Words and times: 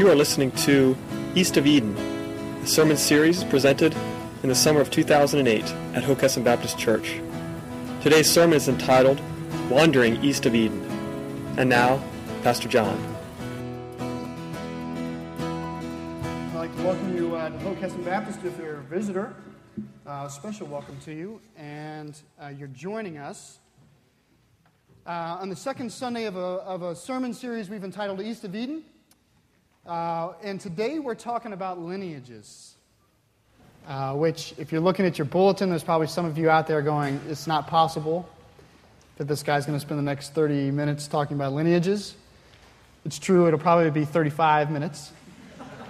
You 0.00 0.08
are 0.08 0.14
listening 0.14 0.50
to 0.52 0.96
East 1.34 1.58
of 1.58 1.66
Eden, 1.66 1.94
a 1.94 2.66
sermon 2.66 2.96
series 2.96 3.44
presented 3.44 3.94
in 4.42 4.48
the 4.48 4.54
summer 4.54 4.80
of 4.80 4.90
2008 4.90 5.62
at 5.94 6.02
Hockessin 6.02 6.42
Baptist 6.42 6.78
Church. 6.78 7.20
Today's 8.00 8.30
sermon 8.30 8.56
is 8.56 8.66
entitled 8.66 9.20
Wandering 9.68 10.24
East 10.24 10.46
of 10.46 10.54
Eden. 10.54 10.80
And 11.58 11.68
now, 11.68 12.02
Pastor 12.42 12.66
John. 12.66 12.96
I'd 16.30 16.54
like 16.54 16.74
to 16.76 16.82
welcome 16.82 17.14
you 17.14 17.36
uh, 17.36 17.50
to 17.50 17.56
Hockessin 17.58 18.02
Baptist 18.02 18.42
if 18.42 18.56
you're 18.56 18.76
a 18.76 18.82
visitor. 18.84 19.36
Uh, 20.06 20.28
special 20.28 20.66
welcome 20.66 20.96
to 21.04 21.12
you, 21.12 21.42
and 21.58 22.18
uh, 22.42 22.48
you're 22.48 22.68
joining 22.68 23.18
us 23.18 23.58
uh, 25.04 25.36
on 25.42 25.50
the 25.50 25.56
second 25.56 25.92
Sunday 25.92 26.24
of 26.24 26.36
a, 26.36 26.40
of 26.40 26.80
a 26.80 26.96
sermon 26.96 27.34
series 27.34 27.68
we've 27.68 27.84
entitled 27.84 28.22
East 28.22 28.44
of 28.44 28.54
Eden. 28.54 28.82
Uh, 29.86 30.34
and 30.42 30.60
today 30.60 30.98
we're 30.98 31.14
talking 31.14 31.52
about 31.52 31.80
lineages. 31.80 32.74
Uh, 33.88 34.14
which, 34.14 34.52
if 34.58 34.70
you're 34.70 34.80
looking 34.80 35.06
at 35.06 35.16
your 35.16 35.24
bulletin, 35.24 35.70
there's 35.70 35.82
probably 35.82 36.06
some 36.06 36.26
of 36.26 36.36
you 36.36 36.50
out 36.50 36.66
there 36.66 36.82
going, 36.82 37.18
it's 37.28 37.46
not 37.46 37.66
possible 37.66 38.28
that 39.16 39.26
this 39.26 39.42
guy's 39.42 39.64
going 39.64 39.76
to 39.76 39.80
spend 39.80 39.98
the 39.98 40.02
next 40.02 40.34
30 40.34 40.70
minutes 40.70 41.08
talking 41.08 41.34
about 41.34 41.54
lineages. 41.54 42.14
It's 43.06 43.18
true, 43.18 43.46
it'll 43.46 43.58
probably 43.58 43.90
be 43.90 44.04
35 44.04 44.70
minutes. 44.70 45.10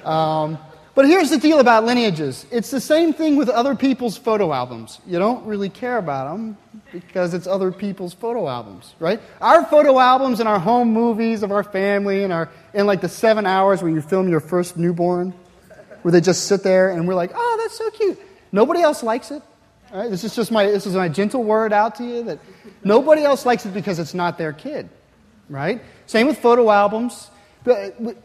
Um, 0.05 0.57
but 0.95 1.07
here's 1.07 1.31
the 1.31 1.39
deal 1.39 1.61
about 1.61 1.85
lineages 1.85 2.47
it's 2.51 2.71
the 2.71 2.81
same 2.81 3.13
thing 3.13 3.37
with 3.37 3.49
other 3.49 3.75
people's 3.75 4.17
photo 4.17 4.53
albums. 4.53 5.01
You 5.07 5.19
don't 5.19 5.45
really 5.47 5.69
care 5.69 5.99
about 5.99 6.33
them 6.33 6.57
because 6.93 7.35
it's 7.35 7.47
other 7.47 7.71
people's 7.71 8.15
photo 8.15 8.49
albums, 8.49 8.95
right? 8.99 9.21
Our 9.41 9.65
photo 9.65 9.99
albums 9.99 10.41
and 10.41 10.49
our 10.49 10.59
home 10.59 10.93
movies 10.93 11.43
of 11.43 11.53
our 11.53 11.63
family 11.63 12.25
and 12.25 12.33
our 12.33 12.51
in 12.75 12.87
like 12.87 13.01
the 13.01 13.09
seven 13.09 13.47
hours 13.47 13.83
where 13.83 13.91
you 13.91 14.01
film 14.01 14.29
your 14.29 14.41
first 14.41 14.77
newborn, 14.77 15.33
where 16.03 16.13
they 16.13 16.21
just 16.21 16.45
sit 16.45 16.63
there 16.63 16.91
and 16.91 17.07
we're 17.07 17.15
like, 17.15 17.31
oh, 17.35 17.59
that's 17.63 17.79
so 17.79 17.91
cute. 17.91 18.19
Nobody 18.53 18.81
else 18.81 19.03
likes 19.03 19.31
it. 19.31 19.43
This 19.93 20.25
is 20.25 20.35
just 20.37 20.51
my 20.51 20.67
this 20.67 20.87
is 20.87 20.95
my 20.95 21.09
gentle 21.09 21.43
word 21.43 21.73
out 21.73 21.97
to 21.97 22.05
you 22.05 22.23
that 22.25 22.39
nobody 22.85 23.23
else 23.23 23.45
likes 23.45 23.67
it 23.67 23.75
because 23.75 23.99
it's 23.99 24.15
not 24.15 24.39
their 24.39 24.53
kid, 24.53 24.89
right? 25.49 25.83
Same 26.07 26.27
with 26.27 26.39
photo 26.39 26.71
albums. 26.71 27.29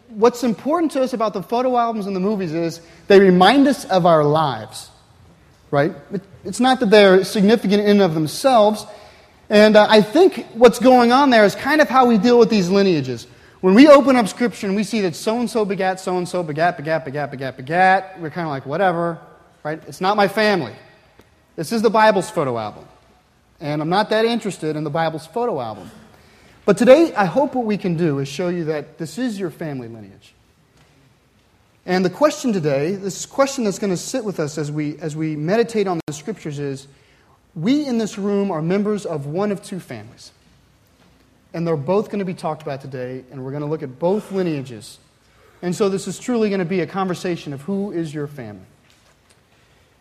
What's 0.10 0.44
important 0.44 0.92
to 0.94 1.02
us 1.02 1.14
about 1.14 1.34
the 1.34 1.44
photo 1.44 1.78
albums 1.78 2.08
and 2.08 2.16
the 2.16 2.22
movies 2.22 2.54
is 2.54 2.82
they 3.08 3.20
remind 3.20 3.68
us 3.68 3.86
of 3.86 4.06
our 4.06 4.24
lives, 4.24 4.90
right? 5.72 5.94
It's 6.44 6.60
not 6.60 6.80
that 6.80 6.90
they're 6.90 7.24
significant 7.24 7.82
in 7.82 7.90
and 7.90 8.02
of 8.02 8.14
themselves. 8.14 8.86
And 9.50 9.76
uh, 9.76 9.88
I 9.90 10.02
think 10.02 10.46
what's 10.54 10.80
going 10.80 11.12
on 11.12 11.30
there 11.30 11.44
is 11.44 11.54
kind 11.54 11.82
of 11.82 11.90
how 11.90 12.06
we 12.06 12.18
deal 12.18 12.40
with 12.40 12.50
these 12.50 12.70
lineages. 12.70 13.28
When 13.62 13.74
we 13.74 13.88
open 13.88 14.16
up 14.16 14.28
Scripture 14.28 14.68
and 14.68 14.76
we 14.76 14.84
see 14.84 15.02
that 15.02 15.16
so 15.16 15.40
and 15.40 15.50
so 15.50 15.66
begat 15.66 16.00
so 16.00 16.18
and 16.18 16.28
so, 16.28 16.44
begat, 16.44 16.78
begat, 16.78 17.04
begat, 17.04 17.32
begat, 17.32 17.58
begat, 17.58 18.22
we're 18.22 18.30
kind 18.30 18.48
of 18.48 18.52
like, 18.52 18.66
whatever, 18.66 19.20
right? 19.64 19.82
It's 19.88 20.02
not 20.02 20.16
my 20.16 20.28
family. 20.28 20.74
This 21.56 21.72
is 21.72 21.82
the 21.82 21.90
Bible's 21.90 22.30
photo 22.30 22.58
album. 22.58 22.86
And 23.60 23.82
I'm 23.82 23.90
not 23.90 24.10
that 24.12 24.26
interested 24.26 24.76
in 24.76 24.84
the 24.84 24.90
Bible's 24.90 25.26
photo 25.26 25.60
album. 25.60 25.90
But 26.66 26.80
today, 26.80 27.14
I 27.14 27.26
hope 27.26 27.54
what 27.54 27.66
we 27.66 27.78
can 27.78 27.96
do 27.96 28.18
is 28.18 28.28
show 28.28 28.50
you 28.50 28.66
that 28.66 28.98
this 28.98 29.20
is 29.20 29.40
your 29.40 29.52
family 29.52 29.88
lineage. 29.88 30.34
And 31.86 32.04
the 32.04 32.10
question 32.10 32.52
today, 32.52 32.96
this 32.96 33.28
question 33.28 33.64
that's 33.64 33.78
going 33.78 33.92
to 33.94 33.98
sit 33.98 34.26
with 34.26 34.40
us 34.40 34.58
as 34.58 34.72
we, 34.72 34.98
as 34.98 35.16
we 35.16 35.36
meditate 35.36 35.88
on 35.88 36.00
the 36.08 36.14
scriptures 36.14 36.58
is 36.58 36.88
we 37.54 37.86
in 37.86 38.00
this 38.00 38.18
room 38.18 38.50
are 38.50 38.64
members 38.64 39.06
of 39.06 39.28
one 39.28 39.52
of 39.52 39.62
two 39.62 39.80
families. 39.80 40.32
And 41.54 41.68
they're 41.68 41.78
both 41.78 42.08
going 42.08 42.20
to 42.20 42.26
be 42.26 42.34
talked 42.34 42.64
about 42.64 42.82
today, 42.82 43.24
and 43.32 43.46
we're 43.46 43.52
going 43.52 43.62
to 43.62 43.70
look 43.70 43.84
at 43.84 44.00
both 44.00 44.32
lineages. 44.32 44.98
And 45.62 45.76
so 45.76 45.88
this 45.88 46.08
is 46.08 46.18
truly 46.18 46.50
going 46.50 46.60
to 46.60 46.66
be 46.66 46.82
a 46.82 46.88
conversation 46.88 47.54
of 47.54 47.62
who 47.62 47.92
is 47.92 48.12
your 48.12 48.26
family. 48.26 48.66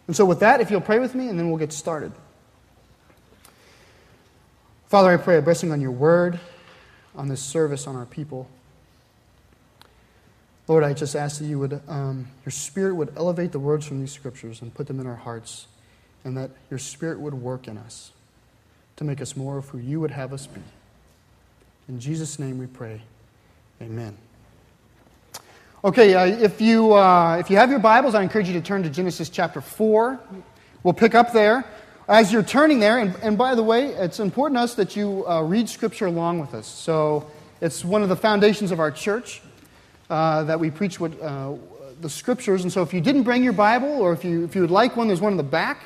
And 0.07 0.17
so, 0.17 0.25
with 0.25 0.41
that, 0.41 0.61
if 0.61 0.71
you'll 0.71 0.81
pray 0.81 0.99
with 0.99 1.15
me, 1.15 1.29
and 1.29 1.39
then 1.39 1.49
we'll 1.49 1.59
get 1.59 1.73
started. 1.73 2.13
Father, 4.89 5.11
I 5.11 5.17
pray 5.17 5.39
a 5.39 5.43
blessing 5.43 5.71
on 5.71 5.81
your 5.81 5.93
word 5.93 6.41
on 7.15 7.29
this 7.29 7.43
service 7.43 7.87
on 7.87 7.97
our 7.97 8.07
people. 8.07 8.49
Lord, 10.67 10.83
I 10.83 10.95
just 10.95 11.15
ask 11.15 11.39
that 11.41 11.47
you 11.47 11.59
would, 11.59 11.81
um, 11.89 12.29
your 12.45 12.53
Spirit 12.53 12.95
would 12.95 13.13
elevate 13.17 13.53
the 13.53 13.59
words 13.59 13.87
from 13.87 14.01
these 14.01 14.13
scriptures 14.13 14.63
and 14.63 14.73
put 14.73 14.87
them 14.87 14.99
in 14.99 15.07
our 15.07 15.17
hearts, 15.17 15.67
and 16.25 16.37
that 16.39 16.51
your 16.71 16.79
Spirit 16.79 17.21
would 17.21 17.35
work 17.35 17.69
in 17.69 17.77
us 17.77 18.13
to 18.97 19.05
make 19.05 19.21
us 19.21 19.37
more 19.37 19.59
of 19.59 19.69
who 19.69 19.79
you 19.79 20.01
would 20.01 20.11
have 20.11 20.33
us 20.33 20.47
be. 20.47 20.63
In 21.89 22.01
Jesus' 22.01 22.39
name 22.39 22.59
we 22.59 22.67
pray. 22.67 23.03
Amen. 23.83 24.17
Okay, 25.85 26.15
uh, 26.15 26.25
if, 26.25 26.63
you, 26.63 26.95
uh, 26.95 27.37
if 27.39 27.51
you 27.51 27.59
have 27.59 27.69
your 27.69 27.79
Bibles, 27.79 28.15
I 28.15 28.23
encourage 28.23 28.49
you 28.49 28.55
to 28.55 28.63
turn 28.63 28.85
to 28.85 28.89
Genesis 28.89 29.29
chapter 29.29 29.61
4. 29.61 30.19
We'll 30.83 30.95
pick 30.95 31.15
up 31.15 31.35
there. 31.35 31.67
As 32.07 32.31
you're 32.31 32.43
turning 32.43 32.81
there, 32.81 32.99
and, 32.99 33.17
and 33.23 33.39
by 33.39 33.55
the 33.55 33.63
way, 33.63 33.87
it's 33.87 34.21
important 34.21 34.59
to 34.59 34.65
us 34.65 34.75
that 34.75 34.95
you 34.95 35.27
uh, 35.27 35.41
read 35.41 35.71
Scripture 35.71 36.05
along 36.05 36.39
with 36.39 36.53
us. 36.53 36.67
So 36.67 37.31
it's 37.63 37.83
one 37.83 38.03
of 38.03 38.11
the 38.11 38.17
foundations 38.17 38.73
of 38.73 38.79
our 38.79 38.91
church 38.91 39.41
uh, 40.11 40.43
that 40.45 40.61
we 40.61 40.71
preach 40.71 41.01
what, 41.01 41.19
uh, 41.23 41.55
the 42.03 42.11
Scriptures. 42.11 42.63
And 42.63 42.71
so 42.71 42.83
if 42.83 42.93
you 42.93 43.01
didn't 43.01 43.23
bring 43.23 43.43
your 43.43 43.55
Bible, 43.55 43.89
or 43.89 44.13
if 44.13 44.23
you, 44.23 44.45
if 44.45 44.55
you 44.55 44.61
would 44.61 44.71
like 44.71 44.99
one, 44.99 45.07
there's 45.07 45.23
one 45.23 45.33
in 45.33 45.39
the 45.39 45.43
back. 45.43 45.81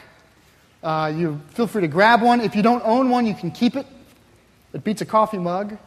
Uh, 0.82 1.12
you 1.14 1.40
feel 1.50 1.68
free 1.68 1.82
to 1.82 1.88
grab 1.88 2.20
one. 2.20 2.40
If 2.40 2.56
you 2.56 2.64
don't 2.64 2.82
own 2.84 3.10
one, 3.10 3.24
you 3.24 3.34
can 3.34 3.52
keep 3.52 3.76
it. 3.76 3.86
It 4.72 4.82
beats 4.82 5.00
a 5.00 5.06
coffee 5.06 5.38
mug, 5.38 5.78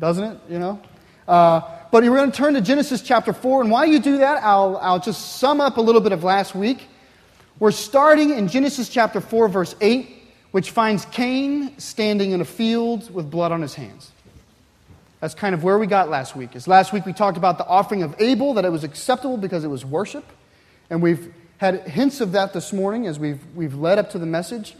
doesn't 0.00 0.24
it? 0.24 0.38
You 0.48 0.58
know. 0.58 0.82
Uh, 1.28 1.60
but 1.92 2.02
we're 2.02 2.16
going 2.16 2.30
to 2.30 2.36
turn 2.36 2.54
to 2.54 2.62
Genesis 2.62 3.02
chapter 3.02 3.34
4. 3.34 3.60
And 3.60 3.70
while 3.70 3.84
you 3.84 3.98
do 3.98 4.18
that, 4.18 4.42
I'll, 4.42 4.78
I'll 4.78 5.00
just 5.00 5.36
sum 5.36 5.60
up 5.60 5.76
a 5.76 5.82
little 5.82 6.00
bit 6.00 6.12
of 6.12 6.24
last 6.24 6.54
week. 6.54 6.88
We're 7.60 7.70
starting 7.70 8.30
in 8.30 8.48
Genesis 8.48 8.88
chapter 8.88 9.20
4, 9.20 9.48
verse 9.48 9.76
8, 9.80 10.08
which 10.50 10.72
finds 10.72 11.04
Cain 11.06 11.78
standing 11.78 12.32
in 12.32 12.40
a 12.40 12.44
field 12.44 13.14
with 13.14 13.30
blood 13.30 13.52
on 13.52 13.62
his 13.62 13.74
hands. 13.74 14.10
That's 15.20 15.34
kind 15.34 15.54
of 15.54 15.62
where 15.62 15.78
we 15.78 15.86
got 15.86 16.10
last 16.10 16.34
week. 16.34 16.56
As 16.56 16.66
last 16.66 16.92
week 16.92 17.06
we 17.06 17.12
talked 17.12 17.36
about 17.36 17.58
the 17.58 17.66
offering 17.66 18.02
of 18.02 18.20
Abel, 18.20 18.54
that 18.54 18.64
it 18.64 18.72
was 18.72 18.82
acceptable 18.82 19.36
because 19.36 19.62
it 19.62 19.68
was 19.68 19.84
worship. 19.84 20.24
And 20.90 21.00
we've 21.00 21.32
had 21.58 21.86
hints 21.86 22.20
of 22.20 22.32
that 22.32 22.52
this 22.52 22.72
morning 22.72 23.06
as 23.06 23.20
we've, 23.20 23.40
we've 23.54 23.76
led 23.76 24.00
up 24.00 24.10
to 24.10 24.18
the 24.18 24.26
message. 24.26 24.74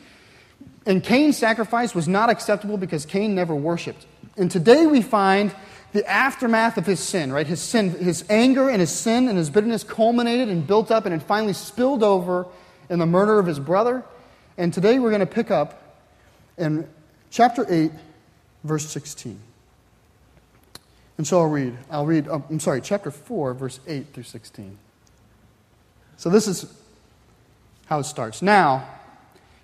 And 0.85 1.03
Cain's 1.03 1.39
sacrifice 1.39 1.95
was 1.95 2.09
not 2.09 2.29
acceptable 2.29 2.77
because 2.77 3.07
Cain 3.07 3.37
never 3.37 3.55
worshiped. 3.55 4.05
And 4.37 4.51
today 4.51 4.87
we 4.87 5.01
find 5.01 5.55
the 5.93 6.05
aftermath 6.11 6.77
of 6.77 6.87
his 6.87 6.99
sin, 6.99 7.33
right? 7.33 7.47
His 7.47 7.63
sin, 7.63 7.91
his 7.91 8.25
anger 8.29 8.69
and 8.69 8.81
his 8.81 8.91
sin 8.91 9.29
and 9.29 9.39
his 9.39 9.49
bitterness 9.49 9.85
culminated 9.85 10.49
and 10.49 10.67
built 10.67 10.91
up 10.91 11.07
and 11.07 11.15
it 11.15 11.23
finally 11.23 11.53
spilled 11.53 12.03
over 12.03 12.49
in 12.89 12.99
the 12.99 13.07
murder 13.07 13.39
of 13.39 13.47
his 13.47 13.59
brother. 13.59 14.05
And 14.57 14.73
today 14.73 14.99
we're 14.99 15.11
going 15.11 15.21
to 15.21 15.27
pick 15.27 15.51
up 15.51 15.99
in 16.57 16.89
chapter 17.31 17.67
8, 17.69 17.91
verse 18.63 18.87
16. 18.89 19.39
And 21.17 21.27
so 21.27 21.41
I'll 21.41 21.47
read. 21.47 21.77
I'll 21.91 22.07
read, 22.07 22.29
oh, 22.29 22.45
I'm 22.51 22.61
sorry, 22.61 22.81
chapter 22.81 23.11
4, 23.11 23.55
verse 23.55 23.81
8 23.87 24.07
through 24.13 24.25
16. 24.25 24.79
So 26.17 26.31
this 26.31 26.47
is 26.47 26.73
how 27.87 28.01
it 28.01 28.05
starts. 28.05 28.43
Now, 28.43 28.89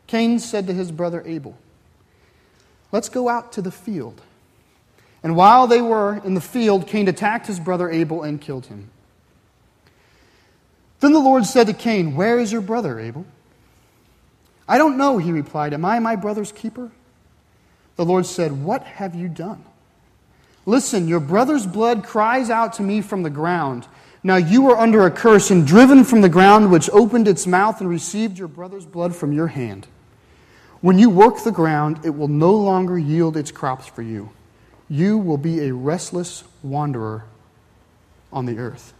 Cain 0.07 0.39
said 0.39 0.67
to 0.67 0.73
his 0.73 0.91
brother 0.91 1.23
Abel, 1.27 1.57
Let's 2.93 3.09
go 3.09 3.29
out 3.29 3.53
to 3.53 3.63
the 3.63 3.71
field. 3.71 4.21
And 5.23 5.37
while 5.37 5.67
they 5.67 5.81
were 5.81 6.21
in 6.25 6.35
the 6.35 6.41
field, 6.41 6.87
Cain 6.87 7.07
attacked 7.07 7.47
his 7.47 7.61
brother 7.61 7.89
Abel 7.91 8.23
and 8.23 8.41
killed 8.41 8.67
him. 8.67 8.91
Then 11.01 11.13
the 11.13 11.19
Lord 11.19 11.47
said 11.47 11.67
to 11.67 11.73
Cain, 11.73 12.15
Where 12.15 12.39
is 12.39 12.53
your 12.53 12.61
brother, 12.61 13.01
Abel? 13.01 13.27
I 14.69 14.79
don't 14.79 14.97
know, 14.97 15.19
he 15.19 15.33
replied. 15.33 15.75
Am 15.75 15.85
I 15.85 15.99
my 15.99 16.15
brother's 16.15 16.53
keeper? 16.53 16.91
The 17.97 18.05
Lord 18.05 18.27
said, 18.27 18.53
What 18.53 18.85
have 18.85 19.15
you 19.15 19.29
done? 19.29 19.65
Listen, 20.67 21.09
your 21.09 21.21
brother's 21.21 21.67
blood 21.67 22.05
cries 22.05 22.51
out 22.51 22.75
to 22.75 22.83
me 22.83 23.01
from 23.01 23.23
the 23.23 23.31
ground. 23.31 23.89
Now 24.23 24.37
you 24.37 24.71
are 24.71 24.77
under 24.77 25.07
a 25.07 25.11
curse 25.11 25.51
and 25.51 25.67
driven 25.67 26.05
from 26.05 26.21
the 26.21 26.29
ground, 26.29 26.71
which 26.71 26.91
opened 26.91 27.27
its 27.27 27.47
mouth 27.47 27.81
and 27.81 27.89
received 27.89 28.39
your 28.39 28.49
brother's 28.49 28.85
blood 28.85 29.17
from 29.17 29.33
your 29.33 29.47
hand. 29.49 29.87
When 30.83 30.99
you 30.99 31.11
work 31.11 31.43
the 31.43 31.53
ground, 31.53 32.01
it 32.05 32.11
will 32.11 32.29
no 32.29 32.53
longer 32.53 32.99
yield 32.99 33.37
its 33.37 33.51
crops 33.51 33.87
for 33.87 34.03
you. 34.03 34.31
You 34.89 35.17
will 35.19 35.39
be 35.39 35.67
a 35.67 35.75
restless 35.75 36.45
wanderer 36.63 37.25
on 38.33 38.47
the 38.47 38.59
earth. 38.59 38.93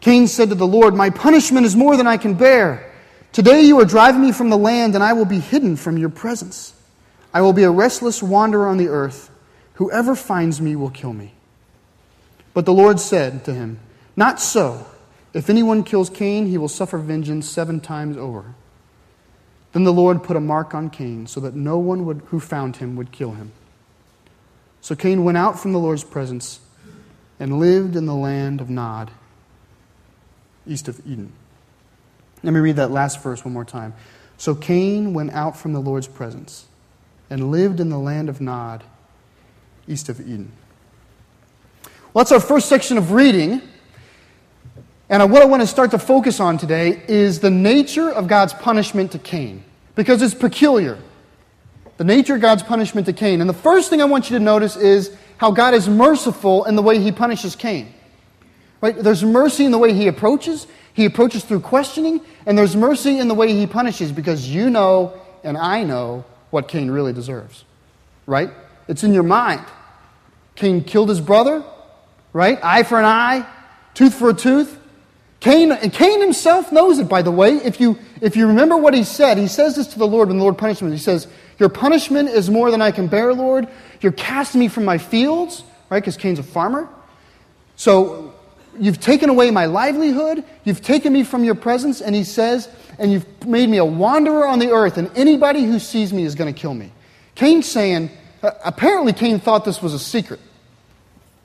Cain 0.00 0.26
said 0.26 0.48
to 0.48 0.54
the 0.54 0.66
Lord, 0.66 0.94
My 0.94 1.10
punishment 1.10 1.66
is 1.66 1.76
more 1.76 1.96
than 1.96 2.06
I 2.06 2.16
can 2.16 2.34
bear. 2.34 2.92
Today 3.32 3.62
you 3.62 3.78
are 3.80 3.84
driving 3.84 4.22
me 4.22 4.32
from 4.32 4.50
the 4.50 4.56
land, 4.56 4.94
and 4.94 5.04
I 5.04 5.12
will 5.12 5.24
be 5.24 5.38
hidden 5.38 5.76
from 5.76 5.96
your 5.96 6.08
presence. 6.08 6.74
I 7.32 7.42
will 7.42 7.52
be 7.52 7.62
a 7.62 7.70
restless 7.70 8.22
wanderer 8.22 8.66
on 8.66 8.76
the 8.76 8.88
earth. 8.88 9.30
Whoever 9.74 10.16
finds 10.16 10.60
me 10.60 10.74
will 10.74 10.90
kill 10.90 11.12
me. 11.12 11.32
But 12.54 12.66
the 12.66 12.72
Lord 12.72 12.98
said 12.98 13.44
to 13.44 13.54
him, 13.54 13.78
Not 14.16 14.40
so. 14.40 14.86
If 15.32 15.48
anyone 15.48 15.84
kills 15.84 16.10
Cain, 16.10 16.46
he 16.46 16.58
will 16.58 16.68
suffer 16.68 16.98
vengeance 16.98 17.48
seven 17.48 17.80
times 17.80 18.16
over. 18.16 18.54
Then 19.72 19.84
the 19.84 19.92
Lord 19.92 20.24
put 20.24 20.36
a 20.36 20.40
mark 20.40 20.74
on 20.74 20.90
Cain, 20.90 21.26
so 21.26 21.38
that 21.40 21.54
no 21.54 21.78
one 21.78 22.04
would, 22.06 22.22
who 22.26 22.40
found 22.40 22.76
him 22.76 22.96
would 22.96 23.12
kill 23.12 23.32
him. 23.32 23.52
So 24.80 24.96
Cain 24.96 25.22
went 25.22 25.38
out 25.38 25.60
from 25.60 25.72
the 25.72 25.78
Lord's 25.78 26.02
presence 26.02 26.58
and 27.38 27.60
lived 27.60 27.94
in 27.94 28.06
the 28.06 28.14
land 28.14 28.60
of 28.60 28.68
Nod, 28.68 29.10
east 30.70 30.88
of 30.88 31.00
Eden. 31.06 31.32
Let 32.42 32.52
me 32.52 32.60
read 32.60 32.76
that 32.76 32.90
last 32.90 33.22
verse 33.22 33.44
one 33.44 33.52
more 33.52 33.64
time. 33.64 33.92
So 34.38 34.54
Cain 34.54 35.12
went 35.12 35.32
out 35.32 35.56
from 35.58 35.72
the 35.72 35.80
Lord's 35.80 36.06
presence 36.06 36.66
and 37.28 37.50
lived 37.50 37.80
in 37.80 37.90
the 37.90 37.98
land 37.98 38.28
of 38.28 38.40
Nod, 38.40 38.82
east 39.86 40.08
of 40.08 40.20
Eden. 40.20 40.52
Well, 42.12 42.24
that's 42.24 42.32
our 42.32 42.40
first 42.40 42.68
section 42.68 42.96
of 42.96 43.12
reading. 43.12 43.60
And 45.08 45.30
what 45.30 45.42
I 45.42 45.44
want 45.44 45.60
to 45.62 45.66
start 45.66 45.90
to 45.90 45.98
focus 45.98 46.40
on 46.40 46.56
today 46.56 47.02
is 47.08 47.40
the 47.40 47.50
nature 47.50 48.10
of 48.10 48.28
God's 48.28 48.52
punishment 48.54 49.12
to 49.12 49.18
Cain, 49.18 49.64
because 49.94 50.22
it's 50.22 50.34
peculiar. 50.34 50.98
The 51.98 52.04
nature 52.04 52.36
of 52.36 52.40
God's 52.40 52.62
punishment 52.62 53.06
to 53.08 53.12
Cain. 53.12 53.42
And 53.42 53.50
the 53.50 53.54
first 53.54 53.90
thing 53.90 54.00
I 54.00 54.06
want 54.06 54.30
you 54.30 54.38
to 54.38 54.42
notice 54.42 54.76
is 54.76 55.14
how 55.36 55.50
God 55.50 55.74
is 55.74 55.88
merciful 55.88 56.64
in 56.64 56.76
the 56.76 56.82
way 56.82 56.98
he 56.98 57.12
punishes 57.12 57.54
Cain. 57.54 57.92
Right? 58.80 58.96
There's 58.96 59.22
mercy 59.22 59.64
in 59.64 59.72
the 59.72 59.78
way 59.78 59.92
he 59.92 60.08
approaches. 60.08 60.66
He 60.94 61.04
approaches 61.04 61.44
through 61.44 61.60
questioning, 61.60 62.20
and 62.46 62.56
there's 62.56 62.74
mercy 62.74 63.18
in 63.18 63.28
the 63.28 63.34
way 63.34 63.52
he 63.52 63.66
punishes 63.66 64.12
because 64.12 64.48
you 64.48 64.70
know 64.70 65.20
and 65.44 65.56
I 65.56 65.84
know 65.84 66.24
what 66.50 66.68
Cain 66.68 66.90
really 66.90 67.12
deserves. 67.12 67.64
Right? 68.26 68.50
It's 68.88 69.04
in 69.04 69.12
your 69.12 69.22
mind. 69.22 69.64
Cain 70.56 70.84
killed 70.84 71.08
his 71.08 71.20
brother, 71.20 71.64
right? 72.32 72.58
Eye 72.62 72.82
for 72.82 72.98
an 72.98 73.04
eye, 73.04 73.46
tooth 73.94 74.14
for 74.14 74.30
a 74.30 74.34
tooth. 74.34 74.78
Cain, 75.40 75.72
and 75.72 75.92
Cain 75.92 76.20
himself 76.20 76.70
knows 76.70 76.98
it, 76.98 77.08
by 77.08 77.22
the 77.22 77.30
way. 77.30 77.54
If 77.54 77.80
you, 77.80 77.98
if 78.20 78.36
you 78.36 78.48
remember 78.48 78.76
what 78.76 78.92
he 78.92 79.04
said, 79.04 79.38
he 79.38 79.48
says 79.48 79.76
this 79.76 79.86
to 79.88 79.98
the 79.98 80.06
Lord 80.06 80.28
when 80.28 80.36
the 80.36 80.42
Lord 80.42 80.58
punished 80.58 80.82
him. 80.82 80.92
He 80.92 80.98
says, 80.98 81.26
Your 81.58 81.70
punishment 81.70 82.28
is 82.28 82.50
more 82.50 82.70
than 82.70 82.82
I 82.82 82.90
can 82.90 83.06
bear, 83.06 83.32
Lord. 83.32 83.66
You're 84.02 84.12
casting 84.12 84.60
me 84.60 84.68
from 84.68 84.84
my 84.84 84.98
fields, 84.98 85.64
right? 85.88 86.00
Because 86.00 86.18
Cain's 86.18 86.38
a 86.38 86.42
farmer. 86.42 86.88
So 87.76 88.34
you've 88.78 89.00
taken 89.00 89.30
away 89.30 89.50
my 89.50 89.66
livelihood. 89.66 90.44
You've 90.64 90.82
taken 90.82 91.12
me 91.12 91.24
from 91.24 91.44
your 91.44 91.54
presence. 91.54 92.00
And 92.00 92.14
he 92.14 92.24
says, 92.24 92.68
and 92.98 93.12
you've 93.12 93.46
made 93.46 93.68
me 93.68 93.78
a 93.78 93.84
wanderer 93.84 94.46
on 94.46 94.58
the 94.58 94.70
earth, 94.70 94.98
and 94.98 95.10
anybody 95.16 95.64
who 95.64 95.78
sees 95.78 96.12
me 96.12 96.24
is 96.24 96.34
going 96.34 96.52
to 96.52 96.58
kill 96.58 96.74
me. 96.74 96.92
Cain's 97.34 97.66
saying, 97.66 98.10
uh, 98.42 98.50
apparently, 98.64 99.12
Cain 99.12 99.40
thought 99.40 99.64
this 99.64 99.80
was 99.80 99.94
a 99.94 99.98
secret, 99.98 100.40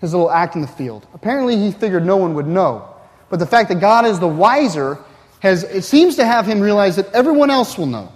his 0.01 0.13
little 0.13 0.30
act 0.30 0.56
in 0.56 0.62
the 0.62 0.68
field. 0.68 1.07
Apparently, 1.13 1.57
he 1.57 1.72
figured 1.72 2.06
no 2.06 2.18
one 2.18 2.33
would 2.33 2.48
know. 2.48 2.94
But 3.30 3.39
the 3.39 3.45
fact 3.45 3.69
that 3.69 3.80
God 3.80 4.06
is 4.06 4.19
the 4.19 4.27
wiser 4.27 5.00
has, 5.39 5.63
it 5.63 5.83
seems 5.83 6.18
to 6.18 6.25
have 6.25 6.45
him 6.45 6.60
realize 6.60 6.98
that 6.98 7.12
everyone 7.13 7.50
else 7.50 7.77
will 7.77 7.86
know. 7.86 8.12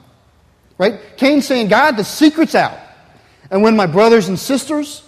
Right? 0.78 1.00
Cain 1.18 1.42
saying, 1.42 1.68
God, 1.68 1.98
the 1.98 2.04
secret's 2.04 2.56
out. 2.56 2.78
And 3.52 3.62
when 3.64 3.76
my 3.76 3.86
brothers 3.86 4.28
and 4.28 4.38
sisters, 4.38 5.04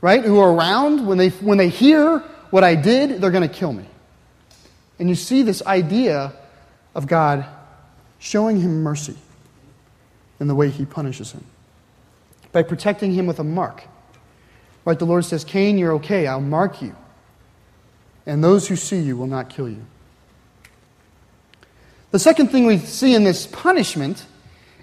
right, 0.00 0.24
who 0.24 0.38
are 0.38 0.52
around, 0.52 1.06
when 1.06 1.18
they, 1.18 1.30
when 1.30 1.58
they 1.58 1.68
hear 1.68 2.22
what 2.52 2.62
I 2.62 2.76
did, 2.76 3.20
they're 3.20 3.32
going 3.32 3.48
to 3.48 3.52
kill 3.52 3.72
me. 3.72 3.86
And 4.98 5.08
you 5.08 5.16
see 5.16 5.42
this 5.42 5.64
idea 5.66 6.32
of 6.94 7.06
God 7.08 7.44
showing 8.18 8.60
him 8.60 8.82
mercy 8.82 9.16
in 10.38 10.46
the 10.46 10.54
way 10.54 10.70
he 10.70 10.84
punishes 10.84 11.32
him 11.32 11.44
by 12.52 12.62
protecting 12.62 13.12
him 13.12 13.26
with 13.26 13.40
a 13.40 13.44
mark. 13.44 13.82
Right? 14.84 14.98
The 14.98 15.06
Lord 15.06 15.24
says, 15.24 15.42
Cain, 15.42 15.78
you're 15.78 15.94
okay. 15.94 16.26
I'll 16.26 16.40
mark 16.40 16.82
you. 16.82 16.94
And 18.26 18.44
those 18.44 18.68
who 18.68 18.76
see 18.76 19.00
you 19.00 19.16
will 19.16 19.26
not 19.26 19.48
kill 19.48 19.68
you. 19.68 19.84
The 22.12 22.18
second 22.18 22.48
thing 22.48 22.66
we 22.66 22.78
see 22.78 23.14
in 23.14 23.24
this 23.24 23.46
punishment 23.46 24.26